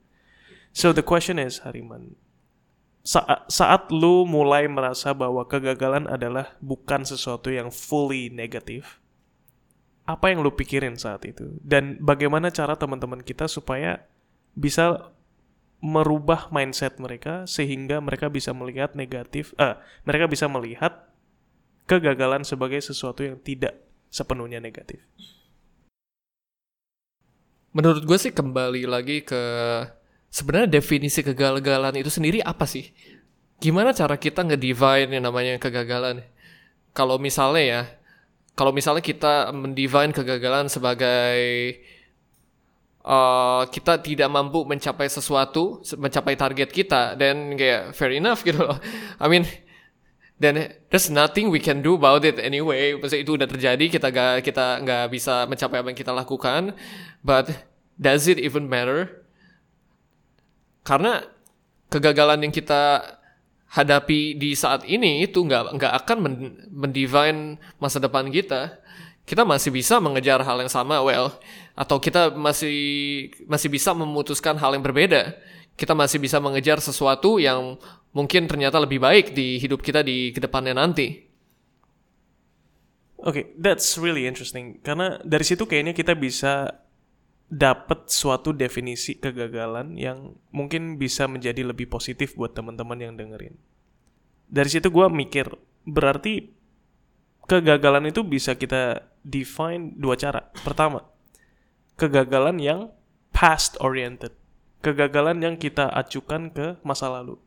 So 0.71 0.95
the 0.95 1.03
question 1.03 1.43
is, 1.43 1.67
Hariman, 1.67 2.15
saat, 3.03 3.51
saat 3.51 3.91
lu 3.91 4.23
mulai 4.31 4.71
merasa 4.71 5.11
bahwa 5.11 5.43
kegagalan 5.43 6.07
adalah 6.07 6.55
bukan 6.63 7.03
sesuatu 7.03 7.51
yang 7.51 7.75
fully 7.75 8.31
negatif, 8.31 9.03
apa 10.09 10.33
yang 10.33 10.41
lu 10.41 10.57
pikirin 10.57 10.97
saat 10.97 11.29
itu 11.29 11.61
dan 11.61 12.01
bagaimana 12.01 12.49
cara 12.49 12.81
teman-teman 12.81 13.21
kita 13.21 13.45
supaya 13.45 14.09
bisa 14.57 15.13
merubah 15.85 16.49
mindset 16.49 16.97
mereka 16.97 17.45
sehingga 17.45 18.01
mereka 18.01 18.33
bisa 18.33 18.57
melihat 18.57 18.97
negatif 18.97 19.53
eh 19.61 19.77
mereka 20.09 20.25
bisa 20.25 20.49
melihat 20.49 21.13
kegagalan 21.89 22.45
sebagai 22.45 22.81
sesuatu 22.81 23.25
yang 23.25 23.41
tidak 23.41 23.77
sepenuhnya 24.13 24.61
negatif. 24.61 25.01
Menurut 27.73 28.05
gue 28.05 28.19
sih 28.21 28.33
kembali 28.33 28.85
lagi 28.85 29.25
ke 29.25 29.43
sebenarnya 30.29 30.69
definisi 30.69 31.25
kegagalan 31.25 31.97
itu 31.97 32.13
sendiri 32.13 32.45
apa 32.45 32.69
sih? 32.69 32.93
Gimana 33.59 33.97
cara 33.97 34.21
kita 34.21 34.45
ngedivine 34.45 35.17
yang 35.19 35.25
namanya 35.25 35.57
kegagalan? 35.61 36.25
Kalau 36.93 37.21
misalnya 37.21 37.65
ya, 37.65 37.81
kalau 38.59 38.75
misalnya 38.75 38.99
kita 38.99 39.55
mendivine 39.55 40.11
kegagalan 40.11 40.67
sebagai 40.67 41.39
uh, 43.07 43.63
kita 43.71 44.03
tidak 44.03 44.27
mampu 44.27 44.67
mencapai 44.67 45.07
sesuatu, 45.07 45.79
mencapai 45.95 46.35
target 46.35 46.67
kita, 46.75 47.15
dan 47.15 47.55
kayak 47.55 47.95
fair 47.95 48.19
enough 48.19 48.43
gitu 48.49 48.59
loh. 48.59 48.75
I 49.23 49.31
mean, 49.31 49.47
dan 50.43 50.75
there's 50.91 51.07
nothing 51.07 51.55
we 51.55 51.63
can 51.63 51.87
do 51.87 51.95
about 51.95 52.27
it 52.27 52.43
anyway. 52.43 52.99
Maksudnya 52.99 53.23
itu 53.23 53.33
udah 53.39 53.47
terjadi, 53.47 53.85
kita 53.87 54.11
gak 54.11 54.43
kita 54.43 54.83
nggak 54.83 55.05
bisa 55.15 55.47
mencapai 55.47 55.79
apa 55.79 55.89
yang 55.95 55.99
kita 56.03 56.11
lakukan. 56.11 56.75
But 57.23 57.55
does 57.95 58.27
it 58.27 58.43
even 58.43 58.67
matter? 58.67 59.23
Karena 60.83 61.23
kegagalan 61.95 62.43
yang 62.43 62.51
kita 62.51 63.18
hadapi 63.69 64.37
di 64.37 64.57
saat 64.57 64.85
ini 64.89 65.25
itu 65.25 65.45
nggak 65.45 65.77
nggak 65.77 65.93
akan 66.05 66.19
mendivine 66.73 67.61
masa 67.77 68.01
depan 68.01 68.29
kita. 68.33 68.81
Kita 69.29 69.45
masih 69.45 69.69
bisa 69.69 70.01
mengejar 70.01 70.41
hal 70.41 70.57
yang 70.65 70.73
sama 70.73 71.05
well 71.05 71.37
atau 71.77 72.01
kita 72.01 72.33
masih 72.33 73.29
masih 73.45 73.69
bisa 73.69 73.93
memutuskan 73.93 74.57
hal 74.57 74.73
yang 74.73 74.81
berbeda. 74.81 75.37
Kita 75.77 75.93
masih 75.93 76.19
bisa 76.19 76.41
mengejar 76.41 76.81
sesuatu 76.81 77.37
yang 77.37 77.77
mungkin 78.17 78.49
ternyata 78.49 78.81
lebih 78.81 78.99
baik 78.99 79.37
di 79.37 79.61
hidup 79.61 79.85
kita 79.85 80.01
di 80.01 80.33
ke 80.33 80.41
depannya 80.41 80.73
nanti. 80.73 81.29
Oke, 83.19 83.31
okay, 83.35 83.45
that's 83.61 83.99
really 84.01 84.25
interesting. 84.25 84.81
Karena 84.81 85.21
dari 85.27 85.45
situ 85.45 85.69
kayaknya 85.69 85.93
kita 85.93 86.17
bisa 86.17 86.71
dapat 87.49 88.13
suatu 88.13 88.53
definisi 88.53 89.17
kegagalan 89.17 89.97
yang 89.97 90.37
mungkin 90.53 91.01
bisa 91.01 91.25
menjadi 91.25 91.65
lebih 91.65 91.89
positif 91.89 92.37
buat 92.37 92.53
teman-teman 92.53 93.01
yang 93.01 93.15
dengerin. 93.17 93.57
Dari 94.49 94.69
situ 94.69 94.93
gue 94.93 95.07
mikir, 95.09 95.49
berarti 95.89 96.53
kegagalan 97.49 98.13
itu 98.13 98.21
bisa 98.25 98.57
kita 98.57 99.09
define 99.25 99.97
dua 99.97 100.17
cara. 100.21 100.53
Pertama, 100.61 101.09
kegagalan 101.97 102.61
yang 102.61 102.81
past 103.33 103.81
oriented. 103.81 104.37
Kegagalan 104.85 105.43
yang 105.43 105.57
kita 105.59 105.91
acukan 105.91 106.55
ke 106.55 106.67
masa 106.87 107.11
lalu. 107.11 107.41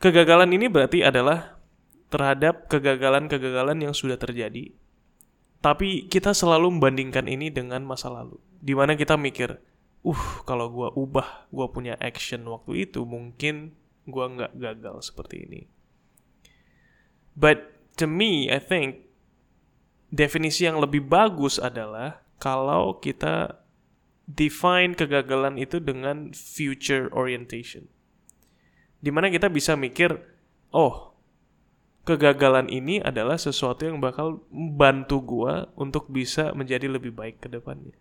Kegagalan 0.00 0.48
ini 0.56 0.70
berarti 0.70 1.04
adalah 1.04 1.60
terhadap 2.08 2.66
kegagalan-kegagalan 2.72 3.84
yang 3.84 3.94
sudah 3.94 4.16
terjadi 4.16 4.72
tapi 5.60 6.08
kita 6.08 6.32
selalu 6.32 6.72
membandingkan 6.72 7.28
ini 7.28 7.52
dengan 7.52 7.84
masa 7.84 8.08
lalu. 8.08 8.40
Di 8.60 8.76
mana 8.76 8.92
kita 8.94 9.16
mikir, 9.16 9.56
uh 10.04 10.24
kalau 10.44 10.68
gue 10.68 10.88
ubah, 10.92 11.48
gue 11.48 11.66
punya 11.72 11.96
action 12.00 12.44
waktu 12.44 12.88
itu, 12.88 13.08
mungkin 13.08 13.72
gue 14.04 14.26
nggak 14.36 14.52
gagal 14.56 15.12
seperti 15.12 15.48
ini. 15.48 15.60
But 17.32 17.72
to 17.96 18.04
me, 18.04 18.52
I 18.52 18.60
think 18.60 19.08
definisi 20.12 20.68
yang 20.68 20.76
lebih 20.76 21.08
bagus 21.08 21.56
adalah 21.56 22.20
kalau 22.36 23.00
kita 23.00 23.64
define 24.28 24.94
kegagalan 24.94 25.58
itu 25.58 25.80
dengan 25.80 26.30
future 26.36 27.10
orientation. 27.16 27.88
Di 29.00 29.08
mana 29.08 29.32
kita 29.32 29.48
bisa 29.48 29.74
mikir, 29.74 30.12
oh 30.76 31.16
kegagalan 32.04 32.68
ini 32.68 33.00
adalah 33.00 33.40
sesuatu 33.40 33.86
yang 33.86 34.00
bakal 34.02 34.44
membantu 34.52 35.22
gua 35.22 35.68
untuk 35.76 36.10
bisa 36.12 36.52
menjadi 36.52 36.90
lebih 36.90 37.14
baik 37.14 37.40
ke 37.40 37.48
depannya. 37.48 37.96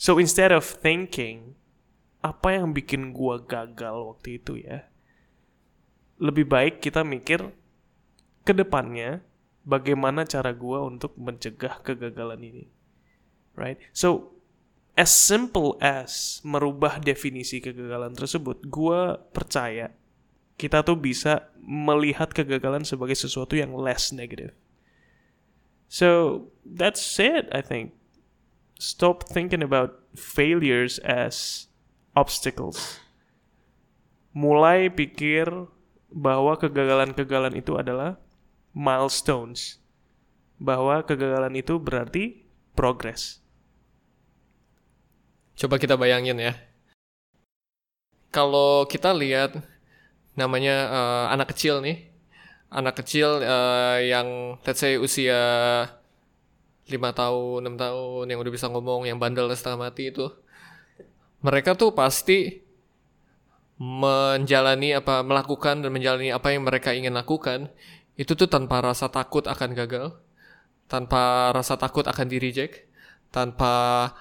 So 0.00 0.16
instead 0.16 0.48
of 0.48 0.64
thinking 0.64 1.60
apa 2.24 2.56
yang 2.56 2.72
bikin 2.72 3.12
gua 3.12 3.36
gagal 3.36 4.16
waktu 4.16 4.40
itu 4.40 4.56
ya, 4.64 4.88
lebih 6.16 6.48
baik 6.48 6.80
kita 6.80 7.04
mikir 7.04 7.52
ke 8.48 8.56
depannya 8.56 9.20
bagaimana 9.64 10.24
cara 10.24 10.56
gue 10.56 10.78
untuk 10.80 11.12
mencegah 11.20 11.84
kegagalan 11.84 12.40
ini. 12.40 12.64
Right? 13.52 13.76
So, 13.92 14.40
as 14.96 15.12
simple 15.12 15.76
as 15.84 16.40
merubah 16.48 17.00
definisi 17.00 17.60
kegagalan 17.60 18.16
tersebut, 18.16 18.64
gue 18.68 19.00
percaya 19.36 19.92
kita 20.56 20.80
tuh 20.80 20.96
bisa 20.96 21.48
melihat 21.60 22.32
kegagalan 22.32 22.88
sebagai 22.88 23.16
sesuatu 23.16 23.56
yang 23.56 23.72
less 23.76 24.12
negative. 24.16 24.56
So, 25.92 26.48
that's 26.64 27.04
it, 27.20 27.52
I 27.52 27.60
think. 27.60 27.99
Stop 28.80 29.28
thinking 29.28 29.60
about 29.60 30.00
failures 30.16 30.96
as 31.04 31.68
obstacles. 32.16 32.96
Mulai 34.32 34.88
pikir 34.88 35.52
bahwa 36.08 36.56
kegagalan-kegagalan 36.56 37.60
itu 37.60 37.76
adalah 37.76 38.16
milestones. 38.72 39.76
Bahwa 40.56 41.04
kegagalan 41.04 41.60
itu 41.60 41.76
berarti 41.76 42.40
progress. 42.72 43.44
Coba 45.60 45.76
kita 45.76 46.00
bayangin 46.00 46.40
ya. 46.40 46.56
Kalau 48.32 48.88
kita 48.88 49.12
lihat 49.12 49.60
namanya 50.32 50.88
uh, 50.88 51.26
anak 51.36 51.52
kecil 51.52 51.84
nih, 51.84 52.08
anak 52.72 52.96
kecil 53.04 53.44
uh, 53.44 54.00
yang 54.00 54.56
let's 54.64 54.80
say 54.80 54.96
usia 54.96 55.36
5 56.90 56.98
tahun, 57.14 57.70
6 57.70 57.78
tahun 57.78 58.24
yang 58.26 58.38
udah 58.42 58.52
bisa 58.52 58.66
ngomong, 58.66 59.06
yang 59.06 59.22
bandel 59.22 59.46
setengah 59.54 59.86
mati 59.88 60.10
itu. 60.10 60.26
Mereka 61.40 61.78
tuh 61.78 61.94
pasti 61.94 62.66
menjalani 63.80 64.92
apa 64.92 65.24
melakukan 65.24 65.80
dan 65.80 65.88
menjalani 65.88 66.28
apa 66.28 66.52
yang 66.52 66.68
mereka 66.68 66.92
ingin 66.92 67.16
lakukan 67.16 67.72
itu 68.20 68.36
tuh 68.36 68.44
tanpa 68.44 68.84
rasa 68.84 69.08
takut 69.08 69.48
akan 69.48 69.72
gagal, 69.72 70.20
tanpa 70.84 71.48
rasa 71.56 71.80
takut 71.80 72.04
akan 72.04 72.28
di 72.28 72.36
reject, 72.36 72.84
tanpa 73.32 74.12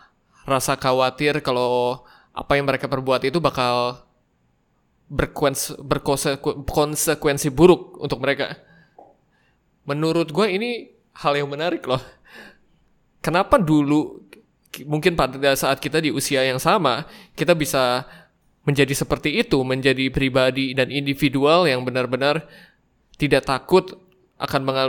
rasa 0.48 0.80
khawatir 0.80 1.44
kalau 1.44 2.08
apa 2.32 2.56
yang 2.56 2.64
mereka 2.64 2.88
perbuat 2.88 3.28
itu 3.28 3.44
bakal 3.44 4.08
berkonsekuensi 5.12 7.52
buruk 7.52 8.00
untuk 8.00 8.24
mereka. 8.24 8.56
Menurut 9.84 10.32
gue 10.32 10.48
ini 10.48 10.96
hal 11.20 11.36
yang 11.36 11.52
menarik 11.52 11.84
loh. 11.84 12.00
Kenapa 13.20 13.60
dulu 13.60 14.24
mungkin 14.88 15.18
pada 15.18 15.58
saat 15.58 15.82
kita 15.82 16.00
di 16.00 16.14
usia 16.14 16.46
yang 16.46 16.62
sama 16.62 17.04
kita 17.36 17.52
bisa 17.58 18.08
menjadi 18.64 18.94
seperti 18.94 19.42
itu, 19.42 19.58
menjadi 19.66 20.08
pribadi 20.14 20.78
dan 20.78 20.94
individual 20.94 21.66
yang 21.66 21.82
benar-benar 21.82 22.46
tidak 23.18 23.48
takut 23.50 23.98
akan 24.40 24.62
mengal 24.64 24.88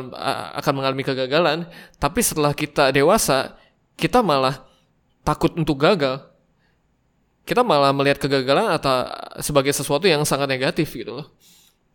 akan 0.54 0.72
mengalami 0.78 1.02
kegagalan, 1.02 1.58
tapi 1.99 2.22
setelah 2.22 2.54
kita 2.54 2.94
dewasa, 2.94 3.58
kita 3.99 4.22
malah 4.22 4.62
takut 5.26 5.50
untuk 5.58 5.80
gagal. 5.80 6.22
Kita 7.42 7.66
malah 7.66 7.90
melihat 7.90 8.22
kegagalan 8.22 8.70
atau 8.70 9.10
sebagai 9.42 9.75
sesuatu 9.75 10.06
yang 10.06 10.22
sangat 10.22 10.46
negatif 10.46 10.94
gitu 10.94 11.18
loh. 11.18 11.26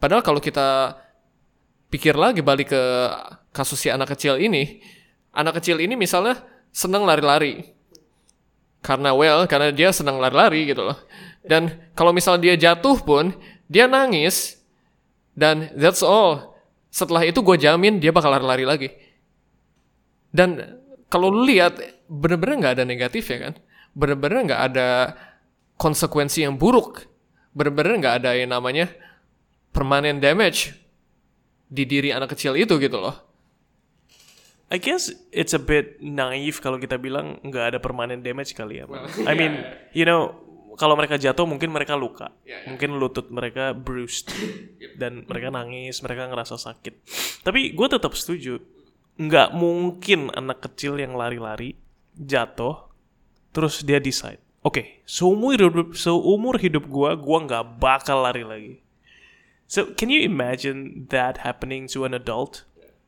Padahal 0.02 0.20
kalau 0.20 0.44
kita 0.44 1.00
pikir 1.88 2.20
lagi 2.20 2.44
balik 2.44 2.76
ke 2.76 2.84
kasus 3.56 3.80
si 3.80 3.88
anak 3.88 4.12
kecil 4.12 4.36
ini, 4.36 4.84
anak 5.36 5.60
kecil 5.62 5.78
ini 5.84 6.00
misalnya 6.00 6.40
senang 6.72 7.04
lari-lari. 7.04 7.76
Karena 8.80 9.12
well, 9.12 9.44
karena 9.50 9.76
dia 9.76 9.92
senang 9.92 10.18
lari-lari 10.18 10.70
gitu 10.72 10.82
loh. 10.88 10.98
Dan 11.44 11.92
kalau 11.94 12.16
misalnya 12.16 12.50
dia 12.54 12.56
jatuh 12.72 13.02
pun, 13.04 13.36
dia 13.68 13.86
nangis. 13.86 14.62
Dan 15.36 15.76
that's 15.76 16.00
all 16.00 16.56
setelah 16.96 17.28
itu 17.28 17.44
gue 17.44 17.60
jamin 17.60 18.00
dia 18.00 18.16
bakal 18.16 18.32
lari-lari 18.32 18.64
lagi. 18.64 18.90
Dan 20.32 20.80
kalau 21.12 21.28
lu 21.28 21.44
lihat 21.44 21.76
bener-bener 22.08 22.56
nggak 22.64 22.74
ada 22.80 22.86
negatif 22.88 23.28
ya 23.28 23.52
kan, 23.52 23.54
bener-bener 23.92 24.48
nggak 24.48 24.62
ada 24.72 24.88
konsekuensi 25.76 26.48
yang 26.48 26.56
buruk, 26.56 27.04
bener-bener 27.52 28.00
nggak 28.00 28.16
ada 28.24 28.32
yang 28.40 28.56
namanya 28.56 28.88
permanent 29.76 30.24
damage 30.24 30.72
di 31.68 31.84
diri 31.84 32.16
anak 32.16 32.32
kecil 32.32 32.56
itu 32.56 32.80
gitu 32.80 32.96
loh. 32.96 33.25
I 34.66 34.82
guess 34.82 35.14
it's 35.30 35.54
a 35.54 35.62
bit 35.62 36.02
naive 36.02 36.58
kalau 36.58 36.82
kita 36.82 36.98
bilang 36.98 37.38
nggak 37.46 37.76
ada 37.76 37.80
permanent 37.82 38.26
damage 38.26 38.58
kali 38.58 38.82
ya. 38.82 38.90
Well, 38.90 39.06
I 39.30 39.38
mean, 39.38 39.62
you 39.94 40.10
know, 40.10 40.34
kalau 40.76 40.98
mereka 40.98 41.22
jatuh 41.22 41.46
mungkin 41.46 41.70
mereka 41.70 41.94
luka, 41.94 42.34
yeah, 42.44 42.60
yeah. 42.60 42.74
mungkin 42.74 42.98
lutut 42.98 43.32
mereka 43.32 43.78
bruised 43.78 44.34
dan 45.02 45.24
mereka 45.30 45.54
nangis, 45.54 46.02
mereka 46.02 46.28
ngerasa 46.28 46.58
sakit. 46.58 46.94
Tapi 47.46 47.78
gue 47.78 47.88
tetap 47.88 48.18
setuju, 48.18 48.58
nggak 49.22 49.56
mungkin 49.56 50.34
anak 50.36 50.66
kecil 50.66 51.00
yang 51.00 51.14
lari-lari 51.14 51.78
jatuh, 52.18 52.90
terus 53.56 53.86
dia 53.86 54.02
decide, 54.02 54.42
oke, 54.66 54.82
okay, 54.82 54.86
seumur 55.08 55.56
hidup 55.56 55.94
seumur 55.94 56.58
hidup 56.60 56.90
gue, 56.90 57.12
gue 57.16 57.38
nggak 57.48 57.80
bakal 57.80 58.26
lari 58.26 58.44
lagi. 58.44 58.76
So 59.66 59.94
can 59.98 60.14
you 60.14 60.22
imagine 60.22 61.10
that 61.10 61.42
happening 61.42 61.90
to 61.94 62.06
an 62.06 62.14
adult? 62.14 62.66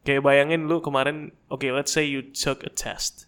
Kayak 0.08 0.24
bayangin 0.24 0.72
lu 0.72 0.80
kemarin, 0.80 1.36
oke, 1.52 1.60
okay, 1.60 1.76
let's 1.76 1.92
say 1.92 2.08
you 2.08 2.24
took 2.24 2.64
a 2.64 2.72
test, 2.72 3.28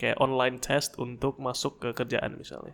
kayak 0.00 0.16
online 0.16 0.56
test 0.56 0.96
untuk 0.96 1.36
masuk 1.36 1.76
ke 1.76 1.92
kerjaan 1.92 2.40
misalnya. 2.40 2.72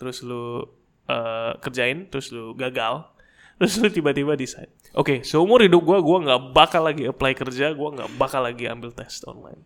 Terus 0.00 0.24
lu 0.24 0.64
uh, 1.08 1.52
kerjain 1.60 2.08
terus 2.10 2.30
lu 2.30 2.54
gagal 2.54 3.08
terus 3.60 3.78
lu 3.78 3.88
tiba-tiba 3.92 4.34
decide. 4.34 4.70
Oke 4.92 4.96
okay, 4.96 5.18
seumur 5.22 5.62
hidup 5.62 5.84
gue 5.84 5.98
gue 6.02 6.18
nggak 6.28 6.42
bakal 6.52 6.82
lagi 6.84 7.06
apply 7.08 7.32
kerja 7.36 7.72
gue 7.72 7.88
nggak 7.94 8.10
bakal 8.18 8.42
lagi 8.44 8.66
ambil 8.66 8.90
tes 8.92 9.22
online. 9.24 9.62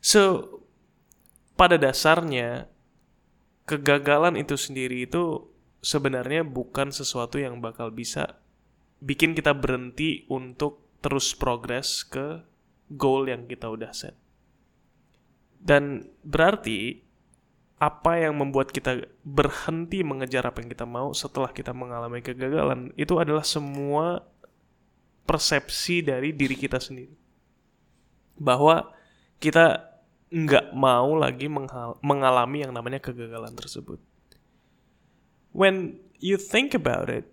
So 0.00 0.48
pada 1.58 1.80
dasarnya 1.80 2.70
kegagalan 3.66 4.38
itu 4.38 4.54
sendiri 4.54 5.04
itu 5.04 5.50
sebenarnya 5.82 6.46
bukan 6.46 6.94
sesuatu 6.94 7.36
yang 7.42 7.58
bakal 7.58 7.90
bisa 7.90 8.38
bikin 9.02 9.36
kita 9.36 9.52
berhenti 9.52 10.24
untuk 10.30 10.85
terus 11.06 11.38
progres 11.38 12.02
ke 12.02 12.42
goal 12.90 13.30
yang 13.30 13.46
kita 13.46 13.70
udah 13.70 13.94
set. 13.94 14.18
Dan 15.62 16.10
berarti 16.26 16.98
apa 17.78 18.18
yang 18.18 18.34
membuat 18.34 18.74
kita 18.74 19.06
berhenti 19.22 20.02
mengejar 20.02 20.50
apa 20.50 20.66
yang 20.66 20.70
kita 20.74 20.82
mau 20.82 21.14
setelah 21.14 21.54
kita 21.54 21.70
mengalami 21.70 22.26
kegagalan 22.26 22.90
itu 22.98 23.14
adalah 23.22 23.46
semua 23.46 24.26
persepsi 25.30 26.02
dari 26.02 26.34
diri 26.34 26.58
kita 26.58 26.82
sendiri 26.82 27.14
bahwa 28.34 28.90
kita 29.38 29.92
nggak 30.32 30.74
mau 30.74 31.14
lagi 31.14 31.46
mengalami 32.02 32.66
yang 32.66 32.74
namanya 32.74 32.98
kegagalan 32.98 33.54
tersebut. 33.54 34.02
When 35.54 36.02
you 36.18 36.40
think 36.40 36.74
about 36.74 37.12
it, 37.12 37.30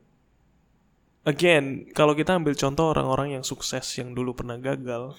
again, 1.23 1.87
kalau 1.91 2.15
kita 2.15 2.35
ambil 2.35 2.55
contoh 2.55 2.91
orang-orang 2.91 3.39
yang 3.39 3.43
sukses 3.43 3.83
yang 3.99 4.15
dulu 4.15 4.35
pernah 4.37 4.55
gagal, 4.59 5.15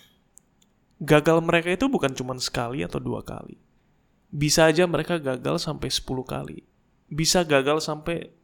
gagal 1.00 1.38
mereka 1.44 1.72
itu 1.74 1.88
bukan 1.90 2.12
cuma 2.12 2.36
sekali 2.38 2.84
atau 2.84 3.02
dua 3.02 3.20
kali 3.20 3.60
bisa 4.34 4.66
aja 4.66 4.82
mereka 4.90 5.22
gagal 5.22 5.62
sampai 5.62 5.86
10 5.86 6.26
kali. 6.26 6.66
Bisa 7.06 7.46
gagal 7.46 7.86
sampai 7.86 8.34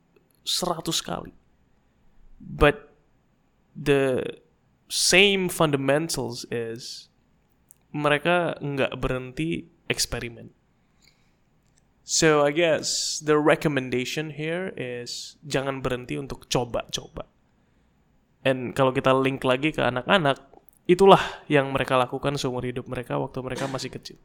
100 0.47 0.87
kali. 1.03 1.35
But 2.39 2.95
the 3.75 4.23
same 4.87 5.51
fundamentals 5.51 6.47
is 6.55 7.11
mereka 7.91 8.55
nggak 8.63 9.03
berhenti 9.03 9.67
eksperimen. 9.91 10.55
So 12.07 12.47
I 12.47 12.55
guess 12.55 13.19
the 13.19 13.35
recommendation 13.35 14.39
here 14.39 14.71
is 14.79 15.35
jangan 15.43 15.83
berhenti 15.83 16.15
untuk 16.15 16.47
coba-coba. 16.47 17.27
And 18.41 18.73
kalau 18.73 18.95
kita 18.97 19.13
link 19.13 19.45
lagi 19.45 19.73
ke 19.75 19.85
anak-anak, 19.85 20.41
itulah 20.89 21.21
yang 21.47 21.71
mereka 21.71 22.01
lakukan 22.01 22.41
seumur 22.41 22.65
hidup 22.65 22.89
mereka 22.89 23.21
waktu 23.21 23.39
mereka 23.45 23.69
masih 23.69 23.93
kecil 23.93 24.17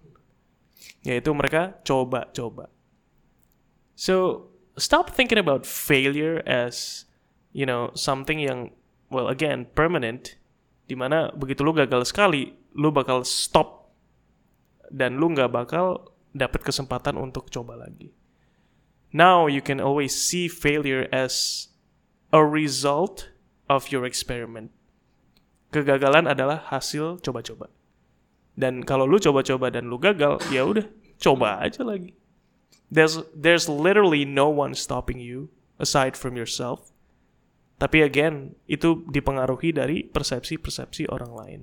yaitu 1.06 1.32
mereka 1.32 1.78
coba-coba. 1.86 2.69
So 3.95 4.49
stop 4.75 5.13
thinking 5.13 5.39
about 5.39 5.63
failure 5.63 6.43
as 6.43 7.06
you 7.56 7.63
know 7.63 7.93
something 7.95 8.41
yang 8.41 8.75
well 9.08 9.32
again 9.32 9.69
permanent 9.71 10.36
di 10.89 10.97
mana 10.97 11.32
begitu 11.32 11.63
lu 11.63 11.71
gagal 11.71 12.12
sekali 12.12 12.58
lu 12.75 12.91
bakal 12.91 13.23
stop 13.23 13.93
dan 14.91 15.17
lu 15.17 15.32
nggak 15.32 15.54
bakal 15.54 16.12
dapat 16.36 16.65
kesempatan 16.65 17.15
untuk 17.15 17.47
coba 17.47 17.80
lagi. 17.80 18.12
Now 19.15 19.47
you 19.47 19.63
can 19.63 19.80
always 19.80 20.12
see 20.12 20.51
failure 20.51 21.08
as 21.15 21.67
a 22.36 22.43
result 22.43 23.32
of 23.67 23.89
your 23.93 24.06
experiment. 24.06 24.71
Kegagalan 25.73 26.30
adalah 26.30 26.65
hasil 26.69 27.19
coba-coba. 27.19 27.67
Dan 28.56 28.88
kalau 28.88 29.04
lu 29.04 29.19
coba-coba 29.19 29.67
dan 29.67 29.91
lu 29.91 29.99
gagal, 29.99 30.39
ya 30.47 30.63
udah, 30.63 30.88
coba 31.19 31.60
aja 31.60 31.84
lagi. 31.84 32.15
There's 32.88 33.19
there's 33.34 33.67
literally 33.67 34.23
no 34.23 34.47
one 34.47 34.78
stopping 34.78 35.19
you 35.19 35.51
aside 35.82 36.15
from 36.15 36.39
yourself. 36.39 36.93
Tapi 37.75 38.06
again, 38.06 38.56
itu 38.71 39.04
dipengaruhi 39.12 39.75
dari 39.75 40.08
persepsi-persepsi 40.08 41.12
orang 41.12 41.34
lain. 41.36 41.62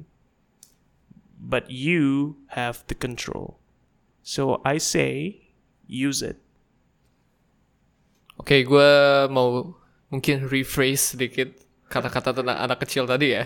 but 1.43 1.69
you 1.71 2.37
have 2.55 2.87
the 2.87 2.95
control. 2.95 3.59
So 4.23 4.62
I 4.65 4.79
say 4.79 5.51
use 5.91 6.23
it. 6.23 6.38
Oke, 8.38 8.62
gue 8.62 8.93
mau 9.29 9.75
mungkin 10.09 10.47
rephrase 10.47 11.19
sedikit 11.19 11.59
kata-kata 11.92 12.33
tentang 12.40 12.57
anak 12.57 12.81
kecil 12.81 13.05
tadi 13.05 13.37
ya. 13.37 13.44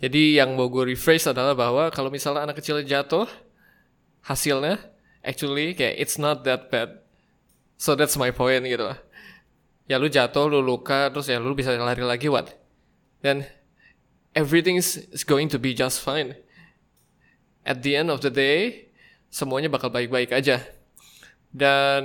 Jadi 0.00 0.36
yang 0.36 0.52
mau 0.56 0.68
gue 0.68 0.92
rephrase 0.92 1.32
adalah 1.32 1.56
bahwa 1.56 1.88
kalau 1.88 2.12
misalnya 2.12 2.44
anak 2.44 2.60
kecil 2.60 2.84
jatuh, 2.84 3.24
hasilnya 4.24 4.80
actually 5.24 5.72
kayak 5.72 5.96
it's 5.96 6.20
not 6.20 6.44
that 6.44 6.68
bad. 6.68 7.00
So 7.80 7.96
that's 7.96 8.20
my 8.20 8.28
point 8.28 8.68
gitu 8.68 8.84
lah. 8.84 9.00
Ya 9.88 9.96
lu 9.96 10.12
jatuh, 10.12 10.48
lu 10.48 10.60
luka, 10.60 11.08
terus 11.08 11.32
ya 11.32 11.40
lu 11.40 11.56
bisa 11.56 11.72
lari 11.72 12.04
lagi 12.04 12.28
what? 12.28 12.52
Dan 13.24 13.44
everything 14.36 14.76
is 14.76 15.24
going 15.24 15.48
to 15.48 15.58
be 15.60 15.72
just 15.72 16.00
fine. 16.04 16.36
At 17.64 17.84
the 17.84 17.96
end 17.96 18.08
of 18.08 18.24
the 18.24 18.32
day, 18.32 18.88
semuanya 19.28 19.68
bakal 19.68 19.92
baik-baik 19.92 20.32
aja. 20.32 20.64
Dan 21.50 22.04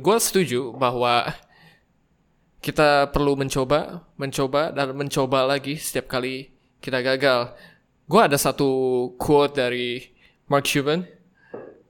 gue 0.00 0.16
setuju 0.16 0.72
bahwa 0.78 1.34
kita 2.66 3.14
perlu 3.14 3.38
mencoba, 3.38 4.02
mencoba, 4.18 4.74
dan 4.74 4.90
mencoba 4.98 5.46
lagi 5.46 5.78
setiap 5.78 6.10
kali 6.10 6.50
kita 6.82 6.98
gagal. 6.98 7.54
Gue 8.10 8.18
ada 8.26 8.34
satu 8.34 8.66
quote 9.22 9.54
dari 9.54 10.10
Mark 10.50 10.66
Cuban, 10.66 11.06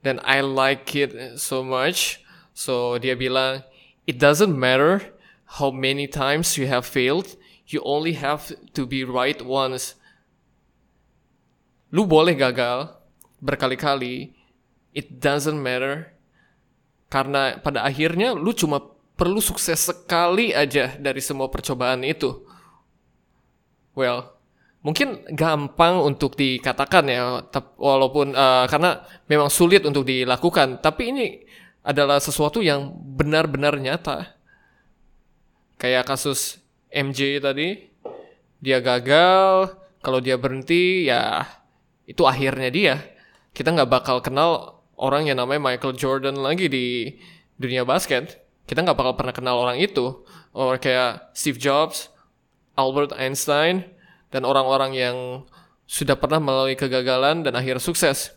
dan 0.05 0.21
I 0.21 0.45
like 0.45 0.93
it 0.93 1.41
so 1.41 1.65
much. 1.65 2.21
So 2.53 3.01
dia 3.01 3.17
bilang, 3.17 3.65
it 4.05 4.21
doesn't 4.21 4.53
matter 4.53 5.17
how 5.57 5.73
many 5.73 6.05
times 6.05 6.61
you 6.61 6.69
have 6.69 6.85
failed, 6.85 7.33
you 7.65 7.81
only 7.81 8.13
have 8.13 8.53
to 8.77 8.85
be 8.85 9.01
right 9.01 9.41
once. 9.41 9.97
Lu 11.89 12.05
boleh 12.05 12.37
gagal 12.37 12.93
berkali-kali, 13.41 14.29
it 14.93 15.17
doesn't 15.17 15.57
matter 15.57 16.13
karena 17.09 17.57
pada 17.65 17.81
akhirnya 17.81 18.37
lu 18.37 18.53
cuma 18.53 18.96
perlu 19.17 19.41
sukses 19.41 19.89
sekali 19.89 20.53
aja 20.53 20.93
dari 20.95 21.19
semua 21.19 21.49
percobaan 21.49 22.05
itu. 22.05 22.45
Well, 23.97 24.29
mungkin 24.85 25.25
gampang 25.33 26.05
untuk 26.05 26.37
dikatakan 26.37 27.09
ya, 27.09 27.41
walaupun 27.81 28.37
uh, 28.37 28.69
karena 28.69 29.01
memang 29.25 29.49
sulit 29.49 29.81
untuk 29.89 30.05
dilakukan, 30.05 30.85
tapi 30.85 31.09
ini 31.09 31.27
adalah 31.81 32.21
sesuatu 32.21 32.61
yang 32.61 32.93
benar-benar 32.93 33.81
nyata. 33.81 34.37
Kayak 35.81 36.13
kasus 36.13 36.61
MJ 36.93 37.41
tadi, 37.41 37.89
dia 38.61 38.77
gagal, 38.81 39.73
kalau 40.01 40.21
dia 40.21 40.37
berhenti 40.37 41.09
ya 41.09 41.43
itu 42.07 42.23
akhirnya 42.23 42.69
dia. 42.69 42.95
Kita 43.51 43.73
nggak 43.73 43.89
bakal 43.89 44.21
kenal 44.21 44.81
orang 44.95 45.27
yang 45.27 45.41
namanya 45.41 45.73
Michael 45.73 45.97
Jordan 45.97 46.37
lagi 46.39 46.69
di 46.69 47.17
dunia 47.57 47.83
basket. 47.83 48.46
Kita 48.67 48.83
nggak 48.83 48.99
bakal 48.99 49.13
pernah 49.15 49.33
kenal 49.33 49.55
orang 49.63 49.79
itu. 49.79 50.27
Orang 50.51 50.83
kayak 50.83 51.31
Steve 51.31 51.55
Jobs, 51.55 52.11
Albert 52.75 53.15
Einstein, 53.15 53.87
dan 54.29 54.43
orang-orang 54.43 54.91
yang 54.91 55.17
sudah 55.87 56.19
pernah 56.19 56.43
melalui 56.43 56.75
kegagalan 56.75 57.47
dan 57.47 57.55
akhir 57.55 57.79
sukses. 57.79 58.35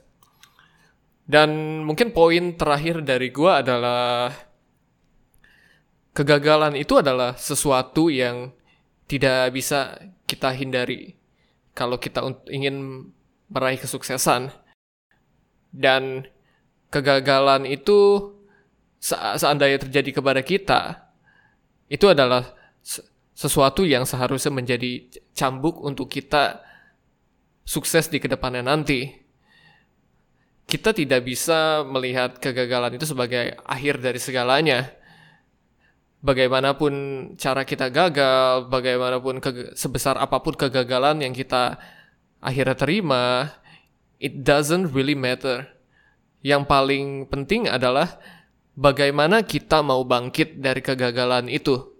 Dan 1.27 1.83
mungkin 1.83 2.15
poin 2.15 2.55
terakhir 2.55 3.03
dari 3.03 3.35
gua 3.35 3.63
adalah 3.63 4.31
kegagalan 6.15 6.79
itu 6.79 6.99
adalah 6.99 7.35
sesuatu 7.35 8.07
yang 8.07 8.55
tidak 9.11 9.51
bisa 9.51 9.99
kita 10.31 10.55
hindari 10.55 11.19
kalau 11.75 11.99
kita 11.99 12.23
ingin 12.55 13.11
meraih 13.51 13.79
kesuksesan. 13.83 14.55
Dan 15.71 16.27
kegagalan 16.91 17.67
itu 17.67 18.31
seandainya 19.01 19.81
terjadi 19.81 20.21
kepada 20.21 20.45
kita 20.45 21.11
itu 21.89 22.07
adalah 22.07 22.53
sesuatu 23.33 23.89
yang 23.89 24.05
seharusnya 24.05 24.53
menjadi 24.53 25.09
cambuk 25.33 25.81
untuk 25.81 26.13
kita 26.13 26.61
sukses 27.65 28.13
di 28.13 28.21
ke 28.21 28.29
depannya 28.29 28.61
nanti. 28.61 29.09
Kita 30.71 30.95
tidak 30.95 31.27
bisa 31.27 31.83
melihat 31.83 32.39
kegagalan 32.39 32.95
itu 32.95 33.09
sebagai 33.09 33.59
akhir 33.67 33.99
dari 33.99 34.21
segalanya. 34.23 34.93
Bagaimanapun 36.21 36.93
cara 37.41 37.65
kita 37.67 37.91
gagal, 37.91 38.69
bagaimanapun 38.71 39.41
sebesar 39.75 40.21
apa 40.21 40.39
pun 40.45 40.55
kegagalan 40.55 41.25
yang 41.25 41.35
kita 41.35 41.81
akhirnya 42.39 42.77
terima, 42.77 43.51
it 44.21 44.45
doesn't 44.47 44.93
really 44.93 45.17
matter 45.17 45.67
yang 46.45 46.69
paling 46.69 47.27
penting 47.27 47.67
adalah 47.67 48.21
bagaimana 48.81 49.45
kita 49.45 49.85
mau 49.85 50.01
bangkit 50.09 50.57
dari 50.57 50.81
kegagalan 50.81 51.53
itu. 51.53 51.93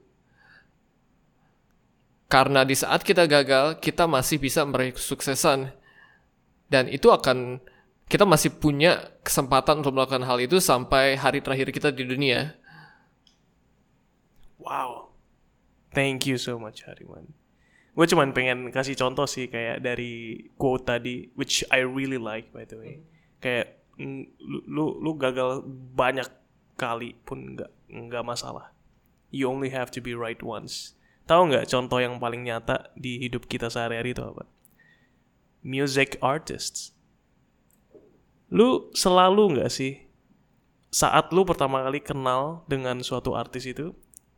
Karena 2.31 2.65
di 2.65 2.73
saat 2.73 3.05
kita 3.05 3.29
gagal, 3.29 3.83
kita 3.85 4.09
masih 4.09 4.41
bisa 4.41 4.65
meraih 4.65 4.97
kesuksesan. 4.97 5.77
Dan 6.71 6.87
itu 6.89 7.11
akan 7.13 7.61
kita 8.07 8.25
masih 8.25 8.55
punya 8.57 9.13
kesempatan 9.21 9.83
untuk 9.85 9.99
melakukan 9.99 10.25
hal 10.25 10.41
itu 10.41 10.63
sampai 10.63 11.19
hari 11.21 11.45
terakhir 11.45 11.69
kita 11.75 11.91
di 11.93 12.07
dunia. 12.07 12.55
Wow. 14.63 15.13
Thank 15.91 16.31
you 16.31 16.39
so 16.39 16.55
much 16.57 16.87
Hariman. 16.87 17.35
Gue 17.99 18.07
cuman 18.07 18.31
pengen 18.31 18.71
kasih 18.71 18.95
contoh 18.95 19.27
sih 19.27 19.51
kayak 19.51 19.83
dari 19.83 20.47
quote 20.55 20.87
tadi, 20.87 21.35
which 21.35 21.67
I 21.75 21.83
really 21.83 22.23
like 22.23 22.55
by 22.55 22.63
the 22.63 22.79
way. 22.79 23.03
Kayak 23.43 23.83
lu 24.71 25.03
lu 25.03 25.19
gagal 25.19 25.67
banyak 25.99 26.40
kali 26.81 27.13
pun 27.29 27.53
nggak 27.53 27.69
nggak 27.93 28.25
masalah. 28.25 28.73
You 29.29 29.53
only 29.53 29.69
have 29.69 29.93
to 29.93 30.01
be 30.01 30.17
right 30.17 30.41
once. 30.41 30.97
Tahu 31.29 31.53
nggak 31.53 31.69
contoh 31.69 32.01
yang 32.01 32.17
paling 32.17 32.49
nyata 32.49 32.89
di 32.97 33.21
hidup 33.21 33.45
kita 33.45 33.69
sehari-hari 33.69 34.17
itu 34.17 34.25
apa? 34.25 34.49
Music 35.61 36.17
artists. 36.25 36.97
Lu 38.49 38.89
selalu 38.97 39.61
nggak 39.61 39.71
sih 39.71 40.09
saat 40.91 41.31
lu 41.31 41.45
pertama 41.45 41.85
kali 41.87 42.01
kenal 42.03 42.65
dengan 42.67 42.99
suatu 43.05 43.37
artis 43.37 43.69
itu 43.69 43.93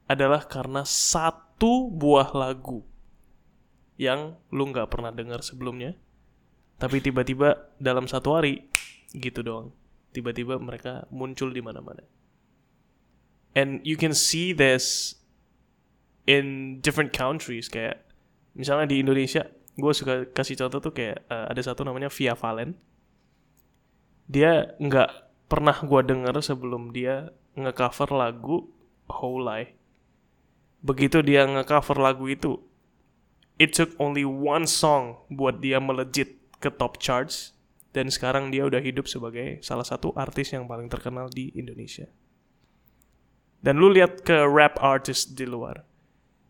adalah 0.04 0.44
karena 0.44 0.84
satu 0.84 1.88
buah 1.88 2.34
lagu 2.34 2.84
yang 3.96 4.36
lu 4.50 4.68
nggak 4.68 4.90
pernah 4.92 5.14
dengar 5.14 5.40
sebelumnya, 5.40 5.96
tapi 6.76 6.98
tiba-tiba 6.98 7.72
dalam 7.80 8.04
satu 8.04 8.36
hari 8.36 8.68
gitu 9.16 9.40
doang 9.40 9.72
tiba-tiba 10.12 10.60
mereka 10.60 11.08
muncul 11.08 11.48
di 11.50 11.64
mana-mana 11.64 12.04
and 13.52 13.80
you 13.84 13.96
can 13.96 14.12
see 14.16 14.52
this 14.52 15.16
in 16.28 16.78
different 16.80 17.10
countries 17.10 17.68
kayak 17.68 18.04
misalnya 18.56 18.88
di 18.88 19.02
Indonesia 19.02 19.48
gue 19.74 19.92
suka 19.96 20.28
kasih 20.30 20.60
contoh 20.60 20.80
tuh 20.84 20.92
kayak 20.92 21.24
uh, 21.32 21.48
ada 21.48 21.60
satu 21.64 21.82
namanya 21.82 22.12
Via 22.12 22.36
Valen 22.36 22.76
dia 24.28 24.76
nggak 24.76 25.10
pernah 25.48 25.76
gue 25.76 26.00
denger 26.04 26.34
sebelum 26.40 26.92
dia 26.92 27.32
ngecover 27.56 28.12
lagu 28.12 28.68
Lie 29.22 29.76
begitu 30.80 31.20
dia 31.20 31.44
ngecover 31.44 32.00
lagu 32.00 32.24
itu 32.28 32.56
it 33.60 33.76
took 33.76 33.92
only 34.00 34.24
one 34.24 34.64
song 34.64 35.20
buat 35.28 35.60
dia 35.60 35.78
melejit 35.78 36.40
ke 36.58 36.72
top 36.72 36.96
charts 36.96 37.52
dan 37.92 38.08
sekarang 38.08 38.48
dia 38.48 38.64
udah 38.64 38.80
hidup 38.80 39.04
sebagai 39.04 39.60
salah 39.60 39.84
satu 39.84 40.16
artis 40.16 40.56
yang 40.56 40.64
paling 40.64 40.88
terkenal 40.88 41.28
di 41.28 41.52
Indonesia. 41.52 42.08
Dan 43.62 43.78
lu 43.78 43.94
lihat 43.94 44.26
ke 44.26 44.42
rap 44.44 44.76
artist 44.82 45.38
di 45.38 45.46
luar. 45.46 45.86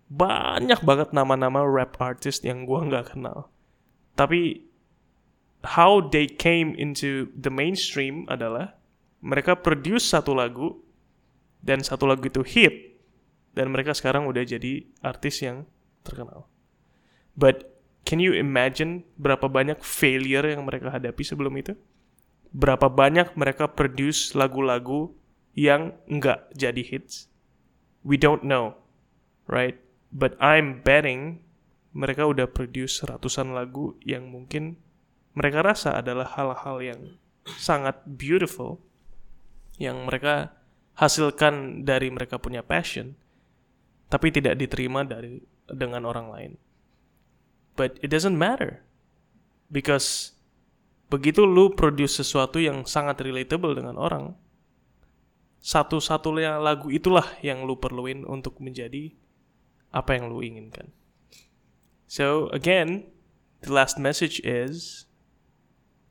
Banyak 0.09 0.81
banget 0.85 1.13
nama-nama 1.13 1.65
rap 1.65 2.01
artist 2.01 2.45
yang 2.45 2.65
gua 2.65 2.89
nggak 2.89 3.17
kenal. 3.17 3.53
Tapi 4.17 4.65
how 5.77 6.01
they 6.01 6.25
came 6.27 6.73
into 6.75 7.29
the 7.37 7.53
mainstream 7.53 8.25
adalah 8.33 8.77
mereka 9.23 9.55
produce 9.55 10.09
satu 10.09 10.35
lagu 10.35 10.81
dan 11.63 11.85
satu 11.85 12.09
lagu 12.09 12.27
itu 12.27 12.43
hit 12.43 12.99
dan 13.55 13.71
mereka 13.71 13.95
sekarang 13.95 14.27
udah 14.27 14.43
jadi 14.43 14.83
artis 15.05 15.45
yang 15.45 15.69
terkenal. 16.03 16.49
But 17.37 17.73
Can 18.03 18.19
you 18.19 18.35
imagine 18.35 19.07
berapa 19.15 19.47
banyak 19.47 19.79
failure 19.81 20.43
yang 20.43 20.67
mereka 20.67 20.91
hadapi 20.91 21.23
sebelum 21.23 21.55
itu? 21.55 21.79
Berapa 22.51 22.91
banyak 22.91 23.39
mereka 23.39 23.71
produce 23.71 24.35
lagu-lagu 24.35 25.15
yang 25.53 25.97
nggak 26.09 26.53
jadi 26.57 26.83
hits? 26.83 27.29
We 28.03 28.19
don't 28.19 28.43
know, 28.43 28.77
right? 29.47 29.79
But 30.13 30.37
I'm 30.43 30.83
betting 30.83 31.41
mereka 31.93 32.29
udah 32.29 32.49
produce 32.49 33.05
ratusan 33.05 33.53
lagu 33.53 33.97
yang 34.05 34.33
mungkin 34.33 34.81
mereka 35.37 35.61
rasa 35.65 36.01
adalah 36.01 36.29
hal-hal 36.37 36.77
yang 36.81 37.01
sangat 37.61 38.01
beautiful 38.05 38.81
yang 39.77 40.09
mereka 40.09 40.53
hasilkan 40.97 41.85
dari 41.85 42.13
mereka 42.13 42.37
punya 42.37 42.61
passion 42.65 43.17
tapi 44.13 44.29
tidak 44.29 44.61
diterima 44.61 45.05
dari 45.05 45.41
dengan 45.69 46.05
orang 46.05 46.29
lain 46.29 46.53
but 47.77 47.97
it 48.05 48.13
doesn't 48.13 48.37
matter 48.37 48.85
because 49.73 50.37
begitu 51.13 51.45
lu 51.45 51.77
produce 51.77 52.25
sesuatu 52.25 52.57
yang 52.57 52.89
sangat 52.89 53.21
relatable 53.21 53.77
dengan 53.77 54.01
orang, 54.01 54.33
satu-satunya 55.63 56.59
lagu 56.59 56.91
itulah 56.91 57.25
yang 57.39 57.63
lu 57.63 57.79
perluin 57.79 58.27
untuk 58.27 58.59
menjadi 58.59 59.15
apa 59.95 60.19
yang 60.19 60.35
lu 60.35 60.43
inginkan. 60.43 60.91
So 62.11 62.51
again, 62.51 63.07
the 63.63 63.71
last 63.73 63.97
message 63.97 64.43
is 64.43 65.07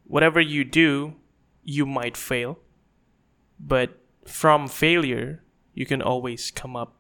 whatever 0.08 0.40
you 0.40 0.64
do, 0.64 1.20
you 1.68 1.86
might 1.86 2.16
fail, 2.16 2.64
but 3.60 4.00
from 4.24 4.72
failure, 4.72 5.44
you 5.76 5.86
can 5.86 6.02
always 6.02 6.50
come 6.50 6.80
up 6.80 6.96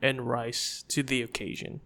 and 0.00 0.26
rise 0.26 0.86
to 0.88 1.02
the 1.02 1.22
occasion. 1.22 1.82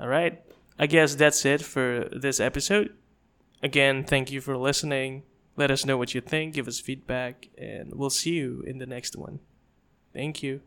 All 0.00 0.08
right. 0.08 0.42
I 0.78 0.86
guess 0.86 1.14
that's 1.14 1.44
it 1.44 1.62
for 1.62 2.06
this 2.12 2.38
episode. 2.38 2.94
Again, 3.62 4.04
thank 4.04 4.30
you 4.30 4.40
for 4.40 4.56
listening. 4.56 5.24
Let 5.58 5.72
us 5.72 5.84
know 5.84 5.96
what 5.96 6.14
you 6.14 6.20
think, 6.20 6.54
give 6.54 6.68
us 6.68 6.78
feedback, 6.78 7.48
and 7.58 7.92
we'll 7.92 8.10
see 8.10 8.34
you 8.34 8.62
in 8.64 8.78
the 8.78 8.86
next 8.86 9.16
one. 9.16 9.40
Thank 10.12 10.40
you. 10.40 10.60